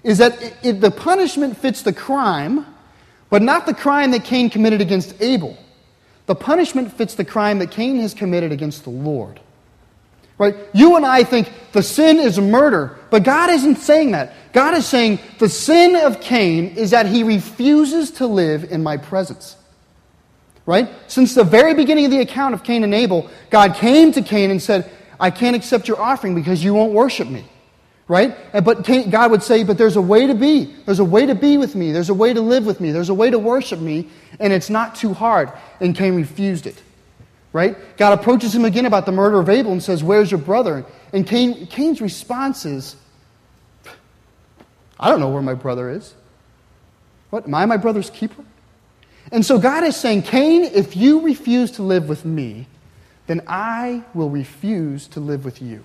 is 0.02 0.18
that 0.18 0.42
it, 0.42 0.56
it, 0.62 0.80
the 0.80 0.90
punishment 0.90 1.56
fits 1.56 1.82
the 1.82 1.92
crime 1.92 2.66
but 3.30 3.42
not 3.42 3.64
the 3.64 3.74
crime 3.74 4.10
that 4.10 4.24
Cain 4.24 4.50
committed 4.50 4.80
against 4.80 5.14
Abel. 5.22 5.56
The 6.30 6.36
punishment 6.36 6.92
fits 6.92 7.16
the 7.16 7.24
crime 7.24 7.58
that 7.58 7.72
Cain 7.72 7.98
has 7.98 8.14
committed 8.14 8.52
against 8.52 8.84
the 8.84 8.90
Lord. 8.90 9.40
Right? 10.38 10.54
You 10.72 10.94
and 10.94 11.04
I 11.04 11.24
think 11.24 11.50
the 11.72 11.82
sin 11.82 12.20
is 12.20 12.38
murder, 12.38 12.96
but 13.10 13.24
God 13.24 13.50
isn't 13.50 13.78
saying 13.78 14.12
that. 14.12 14.32
God 14.52 14.74
is 14.74 14.86
saying 14.86 15.18
the 15.40 15.48
sin 15.48 15.96
of 15.96 16.20
Cain 16.20 16.76
is 16.76 16.92
that 16.92 17.06
he 17.06 17.24
refuses 17.24 18.12
to 18.12 18.28
live 18.28 18.70
in 18.70 18.80
my 18.80 18.96
presence. 18.96 19.56
Right? 20.66 20.88
Since 21.08 21.34
the 21.34 21.42
very 21.42 21.74
beginning 21.74 22.04
of 22.04 22.12
the 22.12 22.20
account 22.20 22.54
of 22.54 22.62
Cain 22.62 22.84
and 22.84 22.94
Abel, 22.94 23.28
God 23.50 23.74
came 23.74 24.12
to 24.12 24.22
Cain 24.22 24.52
and 24.52 24.62
said, 24.62 24.88
I 25.18 25.32
can't 25.32 25.56
accept 25.56 25.88
your 25.88 26.00
offering 26.00 26.36
because 26.36 26.62
you 26.62 26.74
won't 26.74 26.92
worship 26.92 27.26
me 27.26 27.44
right? 28.10 28.36
But 28.64 28.84
God 29.08 29.30
would 29.30 29.44
say, 29.44 29.62
but 29.62 29.78
there's 29.78 29.94
a 29.94 30.02
way 30.02 30.26
to 30.26 30.34
be. 30.34 30.64
There's 30.84 30.98
a 30.98 31.04
way 31.04 31.26
to 31.26 31.36
be 31.36 31.56
with 31.56 31.76
me. 31.76 31.92
There's 31.92 32.10
a 32.10 32.14
way 32.14 32.34
to 32.34 32.40
live 32.40 32.66
with 32.66 32.80
me. 32.80 32.90
There's 32.90 33.08
a 33.08 33.14
way 33.14 33.30
to 33.30 33.38
worship 33.38 33.78
me, 33.78 34.08
and 34.40 34.52
it's 34.52 34.68
not 34.68 34.96
too 34.96 35.14
hard. 35.14 35.52
And 35.78 35.94
Cain 35.94 36.16
refused 36.16 36.66
it, 36.66 36.82
right? 37.52 37.76
God 37.96 38.18
approaches 38.18 38.52
him 38.52 38.64
again 38.64 38.84
about 38.84 39.06
the 39.06 39.12
murder 39.12 39.38
of 39.38 39.48
Abel 39.48 39.70
and 39.70 39.80
says, 39.80 40.02
Where's 40.02 40.28
your 40.28 40.40
brother? 40.40 40.84
And 41.12 41.24
Cain, 41.24 41.68
Cain's 41.68 42.00
response 42.00 42.66
is, 42.66 42.96
I 44.98 45.08
don't 45.08 45.20
know 45.20 45.30
where 45.30 45.40
my 45.40 45.54
brother 45.54 45.88
is. 45.88 46.12
What? 47.30 47.44
Am 47.44 47.54
I 47.54 47.64
my 47.64 47.76
brother's 47.76 48.10
keeper? 48.10 48.44
And 49.30 49.46
so 49.46 49.56
God 49.56 49.84
is 49.84 49.94
saying, 49.94 50.22
Cain, 50.22 50.64
if 50.64 50.96
you 50.96 51.20
refuse 51.20 51.70
to 51.72 51.84
live 51.84 52.08
with 52.08 52.24
me, 52.24 52.66
then 53.28 53.42
I 53.46 54.02
will 54.14 54.30
refuse 54.30 55.06
to 55.08 55.20
live 55.20 55.44
with 55.44 55.62
you. 55.62 55.84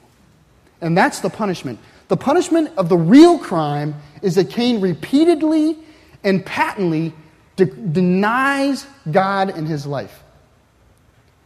And 0.82 0.98
that's 0.98 1.20
the 1.20 1.30
punishment. 1.30 1.78
The 2.08 2.18
punishment 2.18 2.72
of 2.78 2.90
the 2.90 2.98
real 2.98 3.40
crime 3.40 3.96
is 4.22 4.36
that 4.36 4.50
Cain 4.50 4.82
repeatedly 4.82 5.78
and 6.24 6.46
patently 6.46 7.14
de- 7.56 7.66
denies 7.66 8.86
God 9.12 9.58
in 9.58 9.66
his 9.66 9.86
life. 9.86 10.24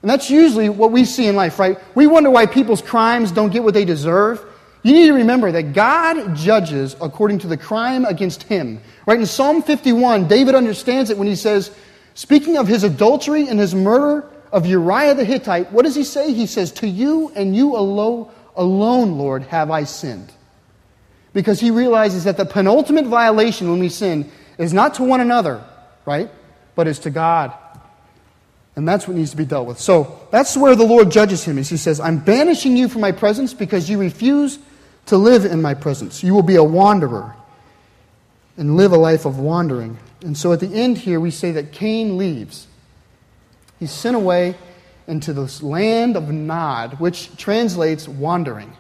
And 0.02 0.10
that's 0.10 0.30
usually 0.30 0.70
what 0.70 0.92
we 0.92 1.06
see 1.06 1.28
in 1.28 1.36
life, 1.36 1.60
right? 1.60 1.78
We 1.96 2.08
wonder 2.08 2.30
why 2.30 2.46
people's 2.46 2.82
crimes 2.82 3.32
don't 3.32 3.52
get 3.52 3.64
what 3.64 3.74
they 3.74 3.86
deserve. 3.86 4.44
You 4.82 4.94
need 4.94 5.08
to 5.08 5.14
remember 5.14 5.52
that 5.52 5.74
God 5.74 6.36
judges 6.36 6.96
according 7.02 7.40
to 7.40 7.48
the 7.48 7.58
crime 7.58 8.06
against 8.06 8.44
him. 8.44 8.82
Right? 9.06 9.20
In 9.20 9.26
Psalm 9.26 9.62
51, 9.62 10.28
David 10.28 10.56
understands 10.56 11.10
it 11.10 11.18
when 11.18 11.28
he 11.28 11.36
says, 11.36 11.72
speaking 12.14 12.58
of 12.58 12.68
his 12.68 12.84
adultery 12.84 13.48
and 13.48 13.60
his 13.60 13.76
murder 13.76 14.26
of 14.54 14.66
Uriah 14.66 15.16
the 15.16 15.26
Hittite, 15.26 15.72
what 15.72 15.84
does 15.84 15.96
he 15.96 16.06
say? 16.06 16.34
He 16.34 16.48
says, 16.48 16.72
To 16.74 16.88
you 16.88 17.32
and 17.36 17.54
you 17.54 17.76
alone, 17.76 18.32
alone 18.56 19.18
Lord, 19.18 19.44
have 19.44 19.70
I 19.70 19.84
sinned 19.84 20.32
because 21.34 21.60
he 21.60 21.72
realizes 21.72 22.24
that 22.24 22.38
the 22.38 22.46
penultimate 22.46 23.06
violation 23.06 23.70
when 23.70 23.80
we 23.80 23.90
sin 23.90 24.30
is 24.58 24.74
not 24.74 24.96
to 24.96 25.04
one 25.04 25.22
another, 25.22 25.64
right? 26.06 26.30
But 26.76 26.88
is 26.88 27.00
to 27.00 27.10
God. 27.10 27.54
And 28.76 28.88
that's 28.88 29.08
what 29.08 29.18
needs 29.18 29.32
to 29.32 29.38
be 29.38 29.46
dealt 29.46 29.68
with. 29.68 29.80
So 29.80 30.28
that's 30.32 30.56
where 30.56 30.76
the 30.76 30.86
Lord 30.86 31.12
judges 31.12 31.44
him. 31.44 31.58
Is 31.58 31.70
he 31.70 31.78
says, 31.78 32.00
I'm 32.00 32.20
banishing 32.20 32.78
you 32.78 32.88
from 32.88 33.02
my 33.02 33.12
presence 33.12 33.54
because 33.54 33.90
you 33.90 34.00
refuse 34.00 34.60
to 35.08 35.18
live 35.18 35.46
in 35.46 35.62
my 35.62 35.74
presence. 35.74 36.24
You 36.24 36.34
will 36.34 36.44
be 36.44 36.56
a 36.56 36.64
wanderer 36.64 37.36
and 38.58 38.78
live 38.78 38.92
a 38.92 38.98
life 38.98 39.26
of 39.26 39.40
wandering. 39.40 39.98
And 40.22 40.38
so 40.38 40.54
at 40.54 40.60
the 40.60 40.74
end 40.74 40.98
here, 40.98 41.20
we 41.20 41.32
say 41.32 41.52
that 41.52 41.72
Cain 41.72 42.18
leaves. 42.18 42.68
He's 43.80 43.92
sent 43.92 44.16
away 44.16 44.56
into 45.08 45.34
this 45.34 45.64
land 45.64 46.16
of 46.16 46.30
Nod, 46.30 47.00
which 47.00 47.36
translates 47.38 48.08
wandering 48.08 48.76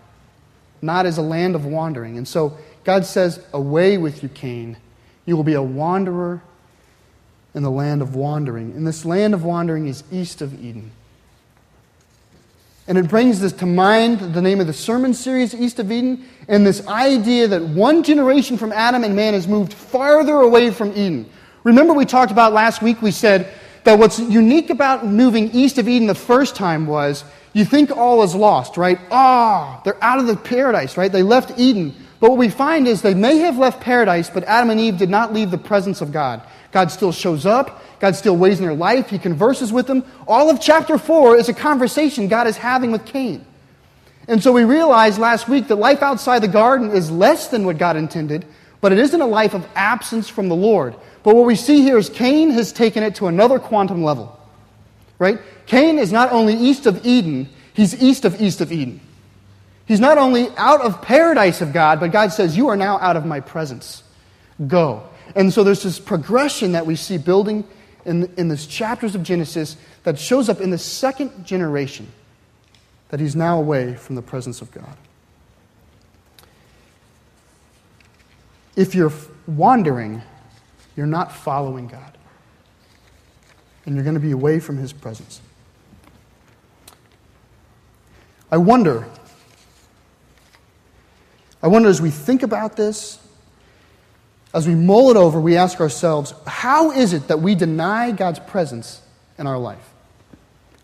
not 0.82 1.06
as 1.06 1.18
a 1.18 1.22
land 1.22 1.56
of 1.56 1.66
wandering. 1.66 2.18
And 2.18 2.28
so 2.28 2.58
God 2.84 3.06
says, 3.06 3.44
Away 3.54 3.98
with 3.98 4.24
you, 4.24 4.30
Cain. 4.30 4.78
You 5.26 5.36
will 5.36 5.44
be 5.44 5.54
a 5.54 5.62
wanderer 5.62 6.42
in 7.54 7.64
the 7.64 7.72
land 7.72 8.02
of 8.02 8.16
wandering. 8.16 8.74
And 8.74 8.86
this 8.86 9.06
land 9.06 9.34
of 9.34 9.44
wandering 9.44 9.88
is 9.88 10.04
east 10.12 10.42
of 10.42 10.54
Eden. 10.64 10.92
And 12.88 12.98
it 12.98 13.08
brings 13.08 13.40
this 13.40 13.54
to 13.54 13.68
mind 13.68 14.34
the 14.34 14.42
name 14.42 14.60
of 14.60 14.66
the 14.66 14.74
sermon 14.74 15.14
series, 15.14 15.54
East 15.54 15.78
of 15.78 15.92
Eden, 15.92 16.26
and 16.48 16.66
this 16.66 16.88
idea 16.88 17.48
that 17.48 17.62
one 17.62 18.02
generation 18.02 18.58
from 18.58 18.72
Adam 18.72 19.04
and 19.04 19.16
man 19.16 19.36
has 19.36 19.48
moved 19.48 19.74
farther 19.74 20.38
away 20.38 20.72
from 20.72 20.92
Eden. 20.94 21.30
Remember, 21.64 21.94
we 21.94 22.06
talked 22.06 22.32
about 22.32 22.52
last 22.52 22.82
week, 22.82 23.04
we 23.04 23.12
said 23.12 23.54
that 23.84 24.00
what's 24.00 24.20
unique 24.20 24.72
about 24.72 25.06
moving 25.06 25.52
east 25.52 25.78
of 25.78 25.88
Eden 25.88 26.08
the 26.08 26.16
first 26.16 26.56
time 26.56 26.88
was 26.88 27.24
you 27.54 27.66
think 27.66 27.92
all 27.92 28.22
is 28.24 28.36
lost, 28.36 28.78
right? 28.78 29.00
Ah, 29.12 29.82
they're 29.84 30.02
out 30.04 30.20
of 30.20 30.28
the 30.28 30.36
paradise, 30.36 30.98
right? 30.98 31.12
They 31.12 31.24
left 31.24 31.58
Eden. 31.60 31.96
But 32.20 32.32
what 32.32 32.40
we 32.40 32.50
find 32.50 32.88
is 32.88 33.02
they 33.02 33.14
may 33.14 33.38
have 33.40 33.58
left 33.58 33.82
paradise, 33.82 34.30
but 34.30 34.44
Adam 34.44 34.70
and 34.70 34.80
Eve 34.80 34.98
did 34.98 35.10
not 35.10 35.34
leave 35.34 35.52
the 35.52 35.58
presence 35.58 36.02
of 36.02 36.12
God. 36.12 36.42
God 36.72 36.92
still 36.92 37.12
shows 37.12 37.46
up. 37.46 37.84
God 38.00 38.16
still 38.16 38.38
weighs 38.38 38.60
in 38.60 38.66
their 38.66 38.76
life. 38.76 39.10
He 39.10 39.18
converses 39.18 39.74
with 39.74 39.88
them. 39.88 40.04
All 40.28 40.50
of 40.50 40.62
chapter 40.62 40.98
4 40.98 41.38
is 41.38 41.50
a 41.50 41.54
conversation 41.54 42.28
God 42.28 42.48
is 42.48 42.58
having 42.58 42.92
with 42.92 43.06
Cain. 43.06 43.46
And 44.28 44.44
so 44.44 44.52
we 44.52 44.64
realized 44.64 45.18
last 45.18 45.50
week 45.50 45.68
that 45.70 45.78
life 45.78 46.04
outside 46.04 46.40
the 46.40 46.48
garden 46.48 46.92
is 46.92 47.10
less 47.10 47.48
than 47.48 47.66
what 47.66 47.78
God 47.78 47.98
intended, 47.98 48.46
but 48.80 48.92
it 48.92 49.00
isn't 49.00 49.20
a 49.20 49.26
life 49.26 49.56
of 49.56 49.68
absence 49.76 50.30
from 50.30 50.50
the 50.50 50.56
Lord. 50.56 50.96
But 51.24 51.36
what 51.36 51.48
we 51.48 51.56
see 51.56 51.82
here 51.82 51.98
is 51.98 52.10
Cain 52.10 52.52
has 52.52 52.72
taken 52.72 53.02
it 53.02 53.16
to 53.16 53.28
another 53.28 53.60
quantum 53.60 54.04
level. 54.04 54.39
Right? 55.20 55.40
Cain 55.66 56.00
is 56.00 56.12
not 56.12 56.32
only 56.32 56.56
east 56.56 56.86
of 56.86 57.06
Eden, 57.06 57.50
he's 57.74 58.02
east 58.02 58.26
of 58.26 58.42
east 58.42 58.62
of 58.62 58.72
Eden. 58.72 59.02
He's 59.86 60.00
not 60.00 60.18
only 60.18 60.48
out 60.56 60.82
of 60.82 61.02
paradise 61.02 61.62
of 61.62 61.74
God, 61.74 62.00
but 62.00 62.12
God 62.12 62.32
says, 62.32 62.56
You 62.56 62.70
are 62.70 62.78
now 62.78 62.98
out 63.00 63.18
of 63.18 63.26
my 63.26 63.40
presence. 63.40 64.04
Go. 64.68 65.04
And 65.36 65.54
so 65.54 65.64
there's 65.64 65.84
this 65.84 66.00
progression 66.00 66.72
that 66.72 66.86
we 66.86 66.96
see 66.96 67.18
building 67.18 67.66
in, 68.06 68.32
in 68.38 68.48
this 68.48 68.66
chapters 68.66 69.16
of 69.16 69.24
Genesis 69.24 69.78
that 70.04 70.18
shows 70.18 70.48
up 70.48 70.62
in 70.62 70.70
the 70.70 70.78
second 70.78 71.46
generation 71.46 72.08
that 73.10 73.20
he's 73.20 73.36
now 73.36 73.60
away 73.60 73.96
from 73.96 74.16
the 74.16 74.22
presence 74.22 74.62
of 74.62 74.72
God. 74.72 74.96
If 78.76 78.96
you're 78.96 79.12
wandering, 79.48 80.22
you're 80.96 81.08
not 81.08 81.32
following 81.32 81.88
God. 81.88 82.18
And 83.90 83.96
you're 83.96 84.04
going 84.04 84.14
to 84.14 84.20
be 84.20 84.30
away 84.30 84.60
from 84.60 84.78
his 84.78 84.94
presence. 84.94 85.42
I 88.52 88.58
wonder, 88.58 89.08
I 91.64 91.70
wonder 91.70 91.90
as 91.90 92.00
we 92.00 92.12
think 92.12 92.44
about 92.44 92.78
this, 92.78 93.18
as 94.54 94.68
we 94.68 94.76
mull 94.76 95.10
it 95.10 95.18
over, 95.18 95.42
we 95.42 95.58
ask 95.58 95.80
ourselves, 95.80 96.36
how 96.46 96.92
is 96.92 97.14
it 97.14 97.30
that 97.30 97.40
we 97.40 97.56
deny 97.56 98.12
God's 98.12 98.38
presence 98.38 99.02
in 99.40 99.48
our 99.48 99.58
life? 99.58 99.90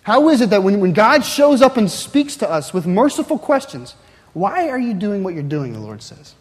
How 0.01 0.29
is 0.29 0.41
it 0.41 0.49
that 0.49 0.63
when, 0.63 0.79
when 0.79 0.93
God 0.93 1.23
shows 1.23 1.61
up 1.61 1.77
and 1.77 1.91
speaks 1.91 2.35
to 2.37 2.49
us 2.49 2.73
with 2.73 2.87
merciful 2.87 3.37
questions, 3.37 3.93
why 4.33 4.69
are 4.69 4.79
you 4.79 4.95
doing 4.95 5.23
what 5.23 5.35
you're 5.35 5.43
doing, 5.43 5.73
the 5.73 5.79
Lord 5.79 6.01
says? 6.01 6.33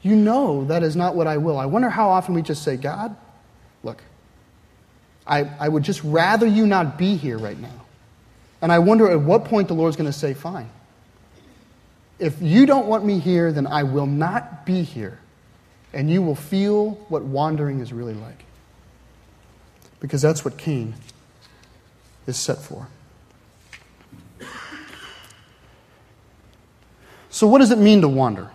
You 0.00 0.14
know 0.14 0.64
that 0.66 0.84
is 0.84 0.94
not 0.94 1.16
what 1.16 1.26
I 1.26 1.38
will. 1.38 1.58
I 1.58 1.66
wonder 1.66 1.90
how 1.90 2.08
often 2.08 2.34
we 2.34 2.42
just 2.42 2.62
say, 2.62 2.76
God, 2.76 3.16
I, 5.30 5.48
I 5.60 5.68
would 5.68 5.84
just 5.84 6.02
rather 6.02 6.46
you 6.46 6.66
not 6.66 6.98
be 6.98 7.16
here 7.16 7.38
right 7.38 7.58
now. 7.58 7.86
And 8.60 8.72
I 8.72 8.80
wonder 8.80 9.08
at 9.08 9.20
what 9.20 9.44
point 9.44 9.68
the 9.68 9.74
Lord's 9.74 9.96
going 9.96 10.10
to 10.10 10.18
say, 10.18 10.34
fine. 10.34 10.68
If 12.18 12.42
you 12.42 12.66
don't 12.66 12.86
want 12.86 13.04
me 13.04 13.20
here, 13.20 13.52
then 13.52 13.66
I 13.66 13.84
will 13.84 14.06
not 14.06 14.66
be 14.66 14.82
here. 14.82 15.20
And 15.94 16.10
you 16.10 16.20
will 16.20 16.34
feel 16.34 16.90
what 17.08 17.22
wandering 17.22 17.80
is 17.80 17.92
really 17.92 18.12
like. 18.12 18.44
Because 20.00 20.20
that's 20.20 20.44
what 20.44 20.58
Cain 20.58 20.94
is 22.26 22.36
set 22.36 22.58
for. 22.58 22.88
So, 27.30 27.46
what 27.46 27.58
does 27.58 27.70
it 27.70 27.78
mean 27.78 28.00
to 28.00 28.08
wander? 28.08 28.50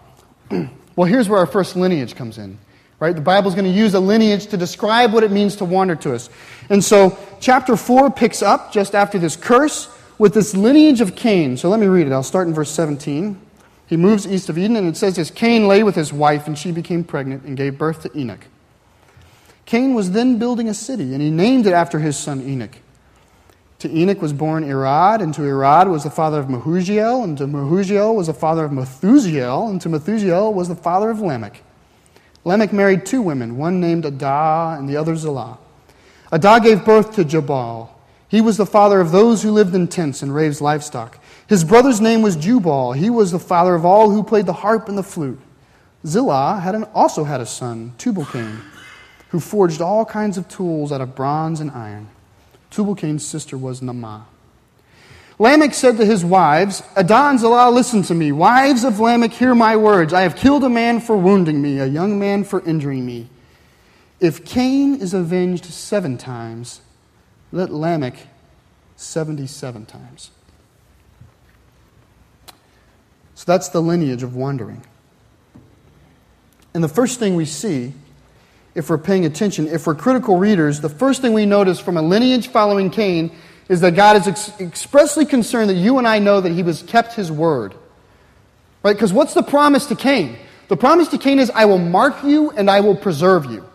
well, 0.96 1.08
here's 1.08 1.30
where 1.30 1.40
our 1.40 1.46
first 1.46 1.76
lineage 1.76 2.16
comes 2.16 2.38
in. 2.38 2.58
Right? 3.00 3.14
The 3.14 3.22
Bible 3.22 3.50
is 3.50 3.56
going 3.56 3.66
to 3.66 3.78
use 3.78 3.94
a 3.94 4.00
lineage 4.00 4.48
to 4.48 4.58
describe 4.58 5.14
what 5.14 5.24
it 5.24 5.32
means 5.32 5.58
to 5.58 5.66
wander 5.66 5.96
to 5.98 6.16
us. 6.16 6.30
And 6.70 6.84
so, 6.84 7.18
chapter 7.42 7.76
4 7.76 8.12
picks 8.12 8.42
up 8.42 8.72
just 8.72 8.96
after 8.96 9.20
this 9.20 9.36
curse 9.36 9.90
with 10.18 10.34
this 10.34 10.56
lineage 10.56 11.02
of 11.02 11.16
Cain. 11.16 11.58
So, 11.58 11.70
let 11.70 11.80
me 11.80 11.88
read 11.88 12.08
it. 12.08 12.14
I'll 12.14 12.24
start 12.24 12.48
in 12.48 12.54
verse 12.54 12.72
17. 12.72 13.42
He 13.88 13.98
moves 13.98 14.26
east 14.26 14.50
of 14.50 14.58
Eden, 14.58 14.78
and 14.78 14.88
it 14.88 14.98
says 14.98 15.16
this 15.16 15.30
Cain 15.30 15.68
lay 15.68 15.84
with 15.84 15.96
his 15.96 16.12
wife, 16.12 16.48
and 16.48 16.58
she 16.58 16.72
became 16.72 17.04
pregnant 17.04 17.44
and 17.44 17.56
gave 17.56 17.78
birth 17.78 18.02
to 18.04 18.18
Enoch. 18.18 18.48
Cain 19.66 19.94
was 19.94 20.12
then 20.12 20.40
building 20.40 20.70
a 20.70 20.74
city, 20.74 21.14
and 21.14 21.22
he 21.22 21.30
named 21.30 21.68
it 21.68 21.74
after 21.74 22.00
his 22.00 22.18
son 22.18 22.42
Enoch. 22.42 22.78
To 23.80 23.92
Enoch 23.92 24.22
was 24.22 24.34
born 24.34 24.64
Irad, 24.64 25.22
and 25.22 25.34
to 25.34 25.42
Irad 25.42 25.90
was 25.90 26.04
the 26.04 26.10
father 26.10 26.40
of 26.40 26.48
Mehujael, 26.48 27.24
and 27.24 27.38
to 27.38 27.46
Mehujael 27.46 28.16
was 28.16 28.28
the 28.28 28.34
father 28.34 28.66
of 28.66 28.72
Methushael, 28.72 29.70
and 29.70 29.82
to 29.82 29.90
Methushael 29.90 30.54
was 30.54 30.70
the 30.70 30.76
father 30.76 31.10
of 31.10 31.20
Lamech. 31.20 31.62
Lamech 32.46 32.72
married 32.72 33.06
two 33.06 33.22
women, 33.22 33.58
one 33.58 33.82
named 33.82 34.06
Adah 34.06 34.76
and 34.78 34.88
the 34.88 34.96
other 34.96 35.16
Zillah. 35.16 35.58
Adah 36.32 36.60
gave 36.60 36.86
birth 36.86 37.16
to 37.16 37.26
Jabal. 37.26 37.92
He 38.28 38.40
was 38.40 38.58
the 38.58 38.66
father 38.66 39.02
of 39.02 39.12
those 39.12 39.44
who 39.44 39.52
lived 39.52 39.74
in 39.74 39.88
tents 39.88 40.22
and 40.22 40.34
raised 40.34 40.62
livestock. 40.62 41.20
His 41.48 41.64
brother's 41.64 42.00
name 42.00 42.22
was 42.22 42.36
Jubal. 42.36 42.94
He 42.94 43.10
was 43.10 43.32
the 43.32 43.40
father 43.40 43.76
of 43.76 43.86
all 43.86 44.10
who 44.12 44.24
played 44.24 44.46
the 44.46 44.54
harp 44.54 44.88
and 44.88 44.98
the 44.98 45.04
flute. 45.04 45.40
Zillah 46.06 46.60
had 46.62 46.76
an, 46.76 46.84
also 46.94 47.24
had 47.24 47.42
a 47.42 47.46
son, 47.46 47.94
Tubal-Cain, 47.98 48.62
who 49.30 49.40
forged 49.40 49.82
all 49.82 50.06
kinds 50.06 50.38
of 50.38 50.48
tools 50.48 50.92
out 50.92 51.02
of 51.02 51.16
bronze 51.16 51.60
and 51.60 51.72
iron. 51.72 52.10
Tubal-Cain's 52.70 53.26
sister 53.26 53.58
was 53.58 53.82
Naamah. 53.82 54.24
Lamech 55.38 55.74
said 55.74 55.98
to 55.98 56.06
his 56.06 56.24
wives, 56.24 56.82
and 56.96 57.10
Zillah, 57.40 57.70
listen 57.70 58.04
to 58.04 58.14
me. 58.14 58.32
Wives 58.32 58.86
of 58.86 59.00
Lamech, 59.00 59.34
hear 59.34 59.54
my 59.54 59.76
words. 59.76 60.14
I 60.14 60.22
have 60.22 60.36
killed 60.36 60.64
a 60.64 60.70
man 60.70 61.02
for 61.02 61.18
wounding 61.18 61.62
me, 61.62 61.80
a 61.80 61.86
young 61.86 62.18
man 62.18 62.46
for 62.46 62.62
injuring 62.62 63.06
me. 63.06 63.30
If 64.22 64.46
Cain 64.46 64.96
is 64.96 65.14
avenged 65.14 65.66
seven 65.66 66.18
times, 66.18 66.80
let 67.52 67.70
Lamech 67.70 68.16
77 68.96 69.86
times. 69.86 70.32
So 73.36 73.44
that's 73.46 73.68
the 73.70 73.82
lineage 73.82 74.24
of 74.24 74.36
wandering. 74.38 74.84
And 76.74 76.82
the 76.82 76.90
first 76.90 77.20
thing 77.20 77.36
we 77.36 77.46
see, 77.46 77.94
if 78.74 78.90
we're 78.90 78.98
paying 78.98 79.26
attention, 79.26 79.68
if 79.68 79.86
we're 79.86 79.96
critical 79.96 80.38
readers, 80.38 80.80
the 80.80 80.90
first 80.90 81.22
thing 81.22 81.34
we 81.34 81.46
notice 81.46 81.80
from 81.80 81.98
a 81.98 82.02
lineage 82.02 82.48
following 82.48 82.90
Cain 82.90 83.36
is 83.68 83.82
that 83.82 83.96
God 83.96 84.18
is 84.18 84.28
ex- 84.28 84.60
expressly 84.60 85.26
concerned 85.26 85.70
that 85.70 85.76
you 85.76 85.98
and 85.98 86.08
I 86.08 86.20
know 86.20 86.42
that 86.42 86.52
he 86.52 86.64
was 86.64 86.84
kept 86.84 87.14
his 87.14 87.32
word. 87.32 87.74
Right? 88.84 88.94
Because 88.94 89.12
what's 89.12 89.34
the 89.34 89.44
promise 89.44 89.88
to 89.88 89.96
Cain? 89.96 90.38
The 90.68 90.78
promise 90.78 91.08
to 91.10 91.18
Cain 91.18 91.40
is, 91.40 91.50
I 91.52 91.66
will 91.66 91.80
mark 91.80 92.24
you 92.24 92.52
and 92.52 92.70
I 92.70 92.82
will 92.82 92.96
preserve 92.96 93.46
you. 93.46 93.68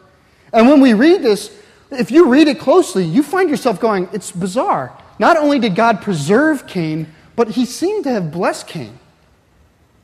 And 0.52 0.68
when 0.68 0.80
we 0.80 0.94
read 0.94 1.23
this, 1.23 1.56
if 1.90 2.11
you 2.11 2.28
read 2.28 2.49
it 2.49 2.59
closely, 2.59 3.04
you 3.04 3.23
find 3.23 3.50
yourself 3.50 3.80
going, 3.80 4.09
it's 4.12 4.30
bizarre. 4.30 4.97
Not 5.18 5.37
only 5.37 5.59
did 5.59 5.75
God 5.75 6.02
preserve 6.02 6.66
Cain, 6.66 7.09
but 7.37 7.49
he 7.49 7.64
seemed 7.64 8.04
to 8.04 8.11
have 8.11 8.30
blessed 8.30 8.66
Cain. 8.68 8.99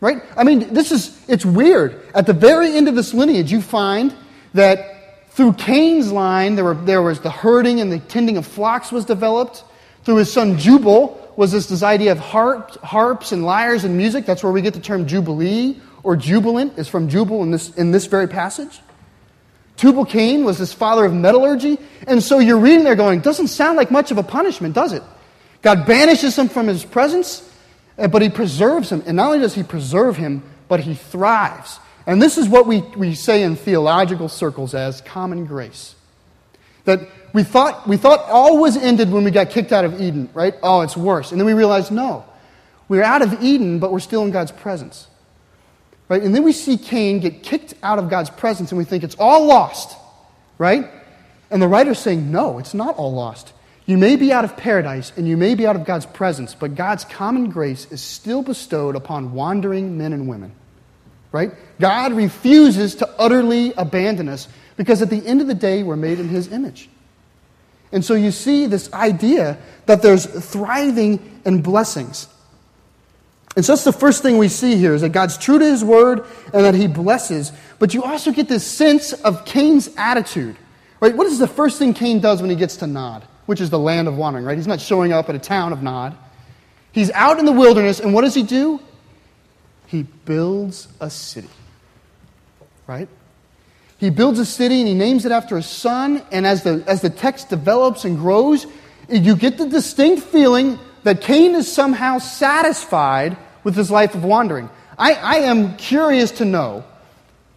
Right? 0.00 0.22
I 0.36 0.44
mean, 0.44 0.74
this 0.74 0.92
is, 0.92 1.18
it's 1.28 1.44
weird. 1.44 2.02
At 2.14 2.26
the 2.26 2.32
very 2.32 2.76
end 2.76 2.88
of 2.88 2.94
this 2.94 3.14
lineage, 3.14 3.50
you 3.50 3.62
find 3.62 4.14
that 4.54 5.30
through 5.30 5.54
Cain's 5.54 6.12
line, 6.12 6.54
there, 6.54 6.64
were, 6.64 6.74
there 6.74 7.02
was 7.02 7.20
the 7.20 7.30
herding 7.30 7.80
and 7.80 7.90
the 7.90 7.98
tending 7.98 8.36
of 8.36 8.46
flocks 8.46 8.92
was 8.92 9.04
developed. 9.04 9.64
Through 10.06 10.18
his 10.18 10.32
son 10.32 10.56
Jubal 10.56 11.32
was 11.34 11.50
this, 11.50 11.66
this 11.66 11.82
idea 11.82 12.12
of 12.12 12.20
harp, 12.20 12.80
harps 12.80 13.32
and 13.32 13.44
lyres 13.44 13.82
and 13.82 13.98
music. 13.98 14.24
That's 14.24 14.40
where 14.40 14.52
we 14.52 14.62
get 14.62 14.72
the 14.72 14.80
term 14.80 15.08
jubilee 15.08 15.80
or 16.04 16.14
jubilant 16.14 16.78
is 16.78 16.86
from 16.86 17.08
Jubal 17.08 17.42
in 17.42 17.50
this, 17.50 17.74
in 17.74 17.90
this 17.90 18.06
very 18.06 18.28
passage. 18.28 18.78
Tubal 19.76 20.04
Cain 20.04 20.44
was 20.44 20.58
this 20.58 20.72
father 20.72 21.04
of 21.04 21.12
metallurgy. 21.12 21.78
And 22.06 22.22
so 22.22 22.38
you're 22.38 22.60
reading 22.60 22.84
there 22.84 22.94
going, 22.94 23.18
doesn't 23.18 23.48
sound 23.48 23.76
like 23.76 23.90
much 23.90 24.12
of 24.12 24.18
a 24.18 24.22
punishment, 24.22 24.76
does 24.76 24.92
it? 24.92 25.02
God 25.62 25.86
banishes 25.86 26.38
him 26.38 26.48
from 26.48 26.68
his 26.68 26.84
presence, 26.84 27.42
eh, 27.98 28.06
but 28.06 28.22
he 28.22 28.28
preserves 28.28 28.92
him. 28.92 29.02
And 29.08 29.16
not 29.16 29.26
only 29.26 29.40
does 29.40 29.56
he 29.56 29.64
preserve 29.64 30.16
him, 30.16 30.44
but 30.68 30.78
he 30.78 30.94
thrives. 30.94 31.80
And 32.06 32.22
this 32.22 32.38
is 32.38 32.48
what 32.48 32.68
we, 32.68 32.82
we 32.96 33.16
say 33.16 33.42
in 33.42 33.56
theological 33.56 34.28
circles 34.28 34.72
as 34.72 35.00
common 35.00 35.46
grace. 35.46 35.96
That 36.84 37.00
we 37.36 37.42
thought, 37.42 37.86
we 37.86 37.98
thought 37.98 38.20
all 38.30 38.56
was 38.56 38.78
ended 38.78 39.12
when 39.12 39.22
we 39.22 39.30
got 39.30 39.50
kicked 39.50 39.70
out 39.70 39.84
of 39.84 40.00
Eden, 40.00 40.30
right? 40.32 40.54
Oh, 40.62 40.80
it's 40.80 40.96
worse. 40.96 41.32
And 41.32 41.38
then 41.38 41.44
we 41.44 41.52
realized, 41.52 41.92
no. 41.92 42.24
We're 42.88 43.02
out 43.02 43.20
of 43.20 43.42
Eden, 43.42 43.78
but 43.78 43.92
we're 43.92 44.00
still 44.00 44.24
in 44.24 44.30
God's 44.30 44.52
presence. 44.52 45.06
Right? 46.08 46.22
And 46.22 46.34
then 46.34 46.44
we 46.44 46.52
see 46.52 46.78
Cain 46.78 47.20
get 47.20 47.42
kicked 47.42 47.74
out 47.82 47.98
of 47.98 48.08
God's 48.08 48.30
presence 48.30 48.72
and 48.72 48.78
we 48.78 48.86
think 48.86 49.04
it's 49.04 49.16
all 49.18 49.44
lost. 49.44 49.98
Right? 50.56 50.90
And 51.50 51.60
the 51.60 51.68
writer's 51.68 51.98
saying, 51.98 52.32
no, 52.32 52.58
it's 52.58 52.72
not 52.72 52.96
all 52.96 53.12
lost. 53.12 53.52
You 53.84 53.98
may 53.98 54.16
be 54.16 54.32
out 54.32 54.46
of 54.46 54.56
paradise 54.56 55.12
and 55.18 55.28
you 55.28 55.36
may 55.36 55.54
be 55.54 55.66
out 55.66 55.76
of 55.76 55.84
God's 55.84 56.06
presence, 56.06 56.54
but 56.54 56.74
God's 56.74 57.04
common 57.04 57.50
grace 57.50 57.86
is 57.92 58.00
still 58.00 58.42
bestowed 58.42 58.96
upon 58.96 59.34
wandering 59.34 59.98
men 59.98 60.14
and 60.14 60.26
women. 60.26 60.52
Right? 61.32 61.52
God 61.78 62.14
refuses 62.14 62.94
to 62.94 63.08
utterly 63.18 63.74
abandon 63.76 64.30
us 64.30 64.48
because 64.78 65.02
at 65.02 65.10
the 65.10 65.22
end 65.26 65.42
of 65.42 65.48
the 65.48 65.54
day, 65.54 65.82
we're 65.82 65.96
made 65.96 66.18
in 66.18 66.30
His 66.30 66.50
image. 66.50 66.88
And 67.92 68.04
so 68.04 68.14
you 68.14 68.30
see 68.30 68.66
this 68.66 68.92
idea 68.92 69.58
that 69.86 70.02
there's 70.02 70.26
thriving 70.26 71.40
and 71.44 71.62
blessings. 71.62 72.28
And 73.54 73.64
so 73.64 73.72
that's 73.72 73.84
the 73.84 73.92
first 73.92 74.22
thing 74.22 74.36
we 74.36 74.48
see 74.48 74.76
here 74.76 74.94
is 74.94 75.00
that 75.00 75.10
God's 75.10 75.38
true 75.38 75.58
to 75.58 75.64
his 75.64 75.82
word 75.82 76.26
and 76.52 76.64
that 76.64 76.74
he 76.74 76.86
blesses. 76.86 77.52
But 77.78 77.94
you 77.94 78.02
also 78.02 78.30
get 78.30 78.48
this 78.48 78.66
sense 78.66 79.12
of 79.12 79.46
Cain's 79.46 79.88
attitude. 79.96 80.56
Right? 81.00 81.16
What 81.16 81.26
is 81.26 81.38
the 81.38 81.48
first 81.48 81.78
thing 81.78 81.94
Cain 81.94 82.20
does 82.20 82.40
when 82.40 82.50
he 82.50 82.56
gets 82.56 82.76
to 82.78 82.86
Nod, 82.86 83.26
which 83.46 83.60
is 83.60 83.70
the 83.70 83.78
land 83.78 84.08
of 84.08 84.16
wandering, 84.16 84.44
right? 84.44 84.56
He's 84.56 84.66
not 84.66 84.80
showing 84.80 85.12
up 85.12 85.28
at 85.28 85.34
a 85.34 85.38
town 85.38 85.72
of 85.72 85.82
Nod. 85.82 86.16
He's 86.92 87.10
out 87.10 87.38
in 87.38 87.44
the 87.44 87.52
wilderness, 87.52 88.00
and 88.00 88.14
what 88.14 88.22
does 88.22 88.34
he 88.34 88.42
do? 88.42 88.80
He 89.86 90.02
builds 90.02 90.88
a 91.00 91.10
city. 91.10 91.50
Right? 92.86 93.08
He 93.98 94.10
builds 94.10 94.38
a 94.38 94.44
city 94.44 94.80
and 94.80 94.88
he 94.88 94.94
names 94.94 95.24
it 95.24 95.32
after 95.32 95.56
his 95.56 95.66
son. 95.66 96.22
And 96.30 96.46
as 96.46 96.62
the, 96.62 96.84
as 96.86 97.00
the 97.00 97.10
text 97.10 97.48
develops 97.48 98.04
and 98.04 98.18
grows, 98.18 98.66
you 99.08 99.36
get 99.36 99.58
the 99.58 99.68
distinct 99.68 100.22
feeling 100.22 100.78
that 101.04 101.20
Cain 101.20 101.54
is 101.54 101.72
somehow 101.72 102.18
satisfied 102.18 103.36
with 103.64 103.76
his 103.76 103.90
life 103.90 104.14
of 104.14 104.24
wandering. 104.24 104.68
I, 104.98 105.14
I 105.14 105.34
am 105.36 105.76
curious 105.76 106.30
to 106.32 106.44
know, 106.44 106.84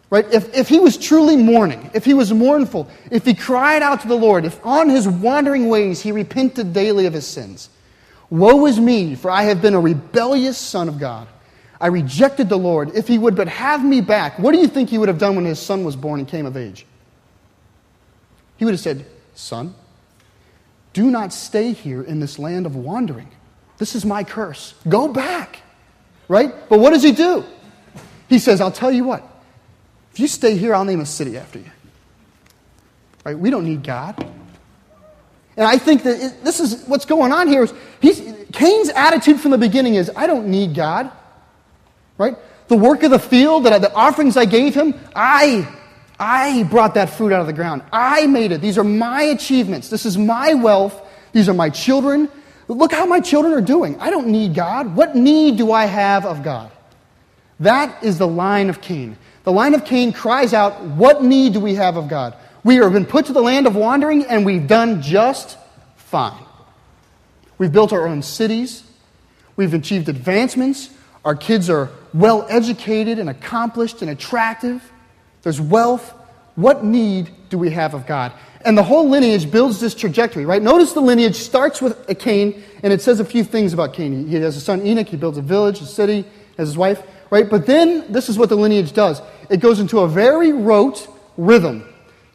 right, 0.10 0.26
if, 0.32 0.54
if 0.56 0.70
he 0.70 0.80
was 0.80 0.98
truly 0.98 1.36
mourning, 1.36 1.90
if 1.94 2.06
he 2.06 2.14
was 2.14 2.32
mournful, 2.34 2.88
if 3.12 3.26
he 3.26 3.34
cried 3.34 3.82
out 3.82 4.02
to 4.02 4.08
the 4.08 4.16
Lord, 4.16 4.46
if 4.46 4.64
on 4.66 4.90
his 4.90 5.08
wandering 5.08 5.68
ways 5.68 6.02
he 6.02 6.12
repented 6.12 6.74
daily 6.74 7.06
of 7.06 7.14
his 7.14 7.28
sins. 7.28 7.70
Woe 8.30 8.66
is 8.68 8.80
me, 8.80 9.16
for 9.16 9.32
I 9.32 9.44
have 9.44 9.62
been 9.62 9.74
a 9.74 9.80
rebellious 9.80 10.58
son 10.58 10.88
of 10.88 11.00
God. 11.00 11.28
I 11.82 11.88
rejected 11.88 12.50
the 12.50 12.58
Lord. 12.58 12.96
If 12.96 13.08
he 13.08 13.18
would 13.18 13.36
but 13.36 13.48
have 13.48 13.84
me 13.84 14.02
back, 14.02 14.38
what 14.38 14.52
do 14.52 14.60
you 14.60 14.68
think 14.68 14.90
he 14.90 14.98
would 14.98 15.08
have 15.08 15.18
done 15.18 15.36
when 15.36 15.46
his 15.46 15.60
son 15.60 15.84
was 15.84 15.96
born 15.96 16.20
and 16.20 16.28
came 16.28 16.46
of 16.46 16.58
age? 16.58 16.86
He 18.58 18.66
would 18.66 18.74
have 18.74 18.82
said, 18.82 19.06
Son, 19.34 19.74
do 20.92 21.10
not 21.10 21.32
stay 21.32 21.72
here 21.72 22.04
in 22.04 22.20
this 22.20 22.38
land 22.38 22.66
of 22.66 22.76
wandering. 22.76 23.30
This 23.78 23.96
is 23.96 24.06
my 24.06 24.26
curse. 24.26 24.74
Go 24.90 25.08
back. 25.08 25.60
Right? 26.28 26.54
But 26.68 26.80
what 26.80 26.92
does 26.92 27.02
he 27.02 27.14
do? 27.14 27.46
He 28.28 28.38
says, 28.38 28.60
I'll 28.60 28.72
tell 28.72 28.92
you 28.92 29.06
what. 29.06 29.24
If 30.12 30.20
you 30.20 30.28
stay 30.28 30.58
here, 30.58 30.76
I'll 30.76 30.86
name 30.86 31.00
a 31.00 31.06
city 31.06 31.38
after 31.38 31.60
you. 31.60 31.72
Right? 33.24 33.40
We 33.40 33.50
don't 33.50 33.64
need 33.64 33.84
God. 33.84 34.18
And 35.56 35.68
I 35.68 35.78
think 35.78 36.04
that 36.04 36.20
it, 36.20 36.44
this 36.44 36.60
is 36.60 36.84
what's 36.86 37.06
going 37.06 37.32
on 37.32 37.48
here. 37.48 37.64
Is 37.64 37.74
he's, 38.02 38.22
Cain's 38.52 38.90
attitude 38.90 39.40
from 39.40 39.52
the 39.52 39.58
beginning 39.58 39.96
is, 39.96 40.12
I 40.16 40.28
don't 40.28 40.48
need 40.48 40.76
God. 40.76 41.12
Right? 42.20 42.38
The 42.68 42.76
work 42.76 43.02
of 43.02 43.10
the 43.10 43.18
field, 43.18 43.66
that 43.66 43.74
I, 43.74 43.80
the 43.80 43.92
offerings 43.94 44.38
I 44.38 44.46
gave 44.46 44.76
him, 44.76 44.94
I, 45.16 45.68
I 46.20 46.64
brought 46.64 46.94
that 46.96 47.10
fruit 47.10 47.32
out 47.32 47.42
of 47.42 47.48
the 47.48 47.54
ground. 47.54 47.82
I 47.92 48.28
made 48.28 48.52
it. 48.52 48.62
These 48.62 48.78
are 48.78 48.84
my 48.84 49.24
achievements. 49.24 49.90
This 49.90 50.06
is 50.06 50.18
my 50.18 50.54
wealth. 50.54 51.02
These 51.32 51.50
are 51.50 51.54
my 51.54 51.70
children. 51.70 52.30
Look 52.68 52.92
how 52.92 53.06
my 53.06 53.22
children 53.22 53.54
are 53.54 53.62
doing. 53.62 54.00
I 54.00 54.12
don't 54.12 54.28
need 54.28 54.54
God. 54.54 54.96
What 54.96 55.16
need 55.16 55.58
do 55.58 55.72
I 55.72 55.86
have 55.86 56.26
of 56.26 56.44
God? 56.44 56.72
That 57.62 58.04
is 58.04 58.18
the 58.18 58.28
line 58.28 58.70
of 58.70 58.82
Cain. 58.82 59.18
The 59.46 59.52
line 59.52 59.74
of 59.74 59.86
Cain 59.86 60.12
cries 60.14 60.54
out, 60.54 60.82
What 60.82 61.24
need 61.24 61.54
do 61.54 61.62
we 61.62 61.76
have 61.76 61.96
of 61.98 62.10
God? 62.10 62.36
We 62.64 62.76
have 62.76 62.94
been 62.94 63.06
put 63.06 63.28
to 63.28 63.34
the 63.34 63.42
land 63.42 63.66
of 63.66 63.76
wandering, 63.76 64.26
and 64.26 64.46
we've 64.46 64.68
done 64.68 65.02
just 65.02 65.58
fine. 65.96 66.44
We've 67.58 67.72
built 67.72 67.94
our 67.94 68.08
own 68.08 68.22
cities. 68.22 68.84
We've 69.56 69.74
achieved 69.74 70.10
advancements. 70.10 70.90
Our 71.26 71.36
kids 71.36 71.70
are 71.70 71.90
well 72.14 72.46
educated 72.50 73.20
and 73.20 73.30
accomplished 73.30 74.02
and 74.02 74.12
attractive. 74.12 74.82
There's 75.42 75.62
wealth. 75.62 76.14
What 76.56 76.84
need 76.84 77.30
do 77.50 77.58
we 77.58 77.70
have 77.72 77.94
of 77.94 78.06
God? 78.06 78.34
And 78.66 78.78
the 78.78 78.84
whole 78.84 79.10
lineage 79.10 79.50
builds 79.50 79.80
this 79.80 79.96
trajectory, 79.96 80.46
right? 80.46 80.62
Notice 80.62 80.92
the 80.92 81.02
lineage 81.02 81.36
starts 81.36 81.82
with 81.82 82.10
a 82.10 82.16
Cain, 82.16 82.62
and 82.84 82.92
it 82.92 83.02
says 83.02 83.20
a 83.22 83.26
few 83.26 83.44
things 83.44 83.74
about 83.74 83.94
Cain. 83.94 84.28
He 84.28 84.36
has 84.36 84.58
a 84.58 84.62
son 84.62 84.86
Enoch, 84.86 85.08
he 85.08 85.16
builds 85.16 85.38
a 85.38 85.42
village, 85.42 85.82
a 85.82 85.86
city, 85.86 86.26
has 86.58 86.68
his 86.70 86.78
wife, 86.78 87.02
right? 87.30 87.50
But 87.50 87.66
then 87.66 88.12
this 88.12 88.28
is 88.28 88.38
what 88.38 88.50
the 88.50 88.56
lineage 88.56 88.92
does 88.92 89.22
it 89.50 89.62
goes 89.62 89.80
into 89.80 90.00
a 90.00 90.08
very 90.08 90.52
rote 90.52 91.08
rhythm. 91.38 91.86